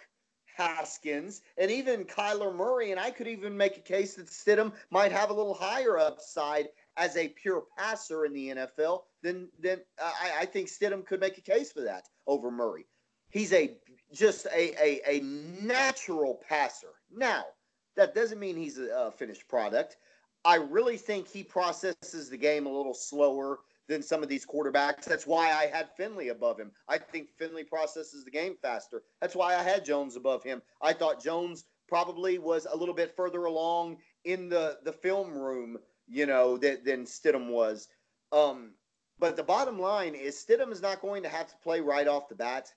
Haskins, 0.56 1.42
and 1.56 1.70
even 1.70 2.04
Kyler 2.04 2.54
Murray. 2.54 2.90
And 2.90 3.00
I 3.00 3.10
could 3.10 3.28
even 3.28 3.56
make 3.56 3.76
a 3.76 3.80
case 3.80 4.14
that 4.16 4.26
Stidham 4.26 4.72
might 4.90 5.12
have 5.12 5.30
a 5.30 5.34
little 5.34 5.54
higher 5.54 5.98
upside 5.98 6.68
as 6.96 7.16
a 7.16 7.28
pure 7.28 7.64
passer 7.78 8.24
in 8.24 8.32
the 8.32 8.48
NFL 8.48 9.02
Then, 9.22 9.48
than 9.58 9.80
uh, 10.02 10.10
I, 10.20 10.40
I 10.40 10.46
think 10.46 10.68
Stidham 10.68 11.06
could 11.06 11.20
make 11.20 11.38
a 11.38 11.42
case 11.42 11.72
for 11.72 11.82
that 11.82 12.08
over 12.26 12.50
Murray. 12.50 12.86
He's 13.30 13.52
a 13.52 13.78
just 14.12 14.46
a, 14.46 14.74
a, 14.82 15.00
a 15.08 15.20
natural 15.22 16.42
passer. 16.46 16.90
Now, 17.10 17.44
that 17.96 18.14
doesn't 18.14 18.38
mean 18.40 18.56
he's 18.56 18.78
a, 18.78 18.88
a 18.94 19.10
finished 19.10 19.48
product. 19.48 19.96
I 20.44 20.56
really 20.56 20.96
think 20.96 21.28
he 21.28 21.42
processes 21.44 22.28
the 22.28 22.36
game 22.36 22.66
a 22.66 22.72
little 22.72 22.94
slower 22.94 23.60
than 23.88 24.02
some 24.02 24.22
of 24.22 24.28
these 24.28 24.46
quarterbacks. 24.46 25.04
That's 25.04 25.26
why 25.26 25.52
I 25.52 25.66
had 25.66 25.90
Finley 25.96 26.28
above 26.28 26.58
him. 26.58 26.72
I 26.88 26.98
think 26.98 27.30
Finley 27.30 27.64
processes 27.64 28.24
the 28.24 28.30
game 28.30 28.56
faster. 28.60 29.02
That's 29.20 29.36
why 29.36 29.54
I 29.54 29.62
had 29.62 29.84
Jones 29.84 30.16
above 30.16 30.42
him. 30.42 30.62
I 30.80 30.92
thought 30.92 31.22
Jones 31.22 31.64
probably 31.88 32.38
was 32.38 32.66
a 32.72 32.76
little 32.76 32.94
bit 32.94 33.14
further 33.14 33.44
along 33.44 33.98
in 34.24 34.48
the, 34.48 34.78
the 34.84 34.92
film 34.92 35.32
room, 35.32 35.76
you 36.08 36.26
know, 36.26 36.56
that, 36.58 36.84
than 36.84 37.04
Stidham 37.04 37.48
was. 37.48 37.88
Um, 38.32 38.72
but 39.18 39.36
the 39.36 39.42
bottom 39.42 39.78
line 39.78 40.14
is 40.14 40.42
Stidham 40.42 40.72
is 40.72 40.80
not 40.82 41.02
going 41.02 41.22
to 41.22 41.28
have 41.28 41.48
to 41.48 41.56
play 41.62 41.80
right 41.80 42.08
off 42.08 42.28
the 42.28 42.34
bat. 42.34 42.72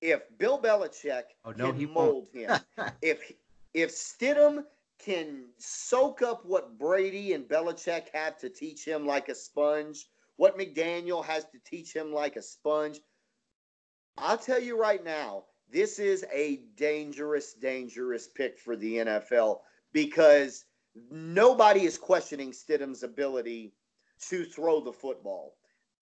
If 0.00 0.22
Bill 0.38 0.58
Belichick 0.58 1.24
Oh, 1.44 1.50
no, 1.52 1.66
can 1.66 1.76
he 1.76 1.86
won't. 1.86 1.96
mold 1.96 2.28
him, 2.32 2.58
if 3.02 3.32
if 3.74 3.90
Stidham 3.90 4.64
can 4.98 5.46
soak 5.58 6.22
up 6.22 6.44
what 6.44 6.78
Brady 6.78 7.32
and 7.32 7.48
Belichick 7.48 8.08
have 8.12 8.36
to 8.38 8.48
teach 8.48 8.84
him 8.84 9.06
like 9.06 9.28
a 9.28 9.34
sponge, 9.34 10.06
what 10.36 10.58
McDaniel 10.58 11.24
has 11.24 11.44
to 11.44 11.58
teach 11.64 11.94
him 11.94 12.12
like 12.12 12.36
a 12.36 12.42
sponge, 12.42 13.00
I'll 14.18 14.38
tell 14.38 14.60
you 14.60 14.78
right 14.78 15.02
now, 15.02 15.44
this 15.70 15.98
is 15.98 16.24
a 16.32 16.62
dangerous, 16.76 17.54
dangerous 17.54 18.28
pick 18.28 18.58
for 18.58 18.76
the 18.76 18.96
NFL 18.96 19.60
because 19.92 20.64
nobody 21.10 21.84
is 21.84 21.96
questioning 21.96 22.52
Stidham's 22.52 23.02
ability 23.02 23.72
to 24.28 24.44
throw 24.44 24.80
the 24.80 24.92
football. 24.92 25.54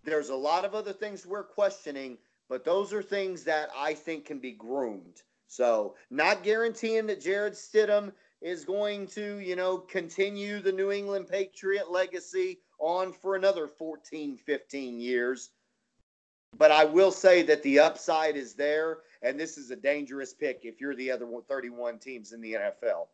There's 0.05 0.31
a 0.31 0.37
lot 0.37 0.65
of 0.65 0.75
other 0.75 0.93
things 0.93 1.27
we're 1.27 1.45
questioning, 1.45 2.19
but 2.49 2.65
those 2.65 2.93
are 2.93 3.03
things 3.03 3.45
that 3.45 3.69
I 3.77 3.95
think 3.95 4.25
can 4.25 4.39
be 4.39 4.53
groomed. 4.53 5.23
So, 5.49 5.97
not 6.11 6.43
guaranteeing 6.43 7.07
that 7.07 7.21
Jarrett 7.21 7.55
Stidham 7.55 8.13
is 8.41 8.65
going 8.65 9.07
to, 9.09 9.39
you 9.39 9.57
know, 9.57 9.79
continue 9.79 10.61
the 10.61 10.71
New 10.71 10.93
England 10.93 11.27
Patriot 11.29 11.91
legacy 11.91 12.61
on 12.79 13.13
for 13.13 13.35
another 13.35 13.67
14, 13.67 14.37
15 14.37 15.01
years. 15.01 15.51
But 16.57 16.71
I 16.71 16.85
will 16.85 17.11
say 17.11 17.43
that 17.43 17.63
the 17.63 17.81
upside 17.81 18.37
is 18.37 18.55
there, 18.55 18.99
and 19.23 19.41
this 19.41 19.59
is 19.59 19.71
a 19.71 19.77
dangerous 19.77 20.33
pick 20.33 20.61
if 20.63 20.81
you're 20.81 20.95
the 20.95 21.11
other 21.11 21.27
31 21.49 21.99
teams 21.99 22.33
in 22.33 22.41
the 22.41 22.53
NFL. 22.53 23.09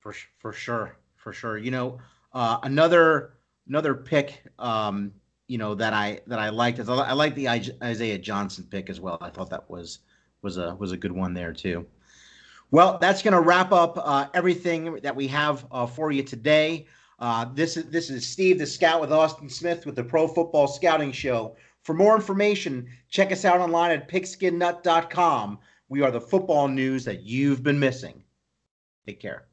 for 0.00 0.14
for 0.38 0.52
sure, 0.52 0.96
for 1.16 1.32
sure. 1.32 1.58
You 1.58 1.70
know, 1.70 1.98
uh, 2.32 2.58
another 2.62 3.34
another 3.68 3.94
pick, 3.94 4.42
um, 4.58 5.12
you 5.50 5.58
know 5.58 5.74
that 5.74 5.92
I 5.92 6.20
that 6.28 6.38
I 6.38 6.48
liked 6.50 6.78
I, 6.78 7.12
like 7.12 7.34
the 7.34 7.48
Isaiah 7.48 8.18
Johnson 8.18 8.68
pick 8.70 8.88
as 8.88 9.00
well. 9.00 9.18
I 9.20 9.30
thought 9.30 9.50
that 9.50 9.68
was 9.68 9.98
was 10.42 10.58
a 10.58 10.76
was 10.76 10.92
a 10.92 10.96
good 10.96 11.10
one 11.10 11.34
there 11.34 11.52
too. 11.52 11.86
Well, 12.70 12.98
that's 12.98 13.20
going 13.20 13.34
to 13.34 13.40
wrap 13.40 13.72
up 13.72 13.98
uh, 13.98 14.28
everything 14.32 15.00
that 15.02 15.16
we 15.16 15.26
have 15.26 15.66
uh, 15.72 15.86
for 15.86 16.12
you 16.12 16.22
today. 16.22 16.86
Uh, 17.18 17.46
this 17.52 17.76
is 17.76 17.86
this 17.86 18.10
is 18.10 18.24
Steve 18.24 18.60
the 18.60 18.66
Scout 18.66 19.00
with 19.00 19.12
Austin 19.12 19.48
Smith 19.48 19.86
with 19.86 19.96
the 19.96 20.04
Pro 20.04 20.28
Football 20.28 20.68
Scouting 20.68 21.10
Show. 21.10 21.56
For 21.82 21.94
more 21.94 22.14
information, 22.14 22.86
check 23.08 23.32
us 23.32 23.44
out 23.44 23.58
online 23.58 23.90
at 23.90 24.08
pigskinnut.com. 24.08 25.58
We 25.88 26.02
are 26.02 26.12
the 26.12 26.20
football 26.20 26.68
news 26.68 27.04
that 27.06 27.24
you've 27.24 27.64
been 27.64 27.80
missing. 27.80 28.22
Take 29.04 29.18
care. 29.18 29.49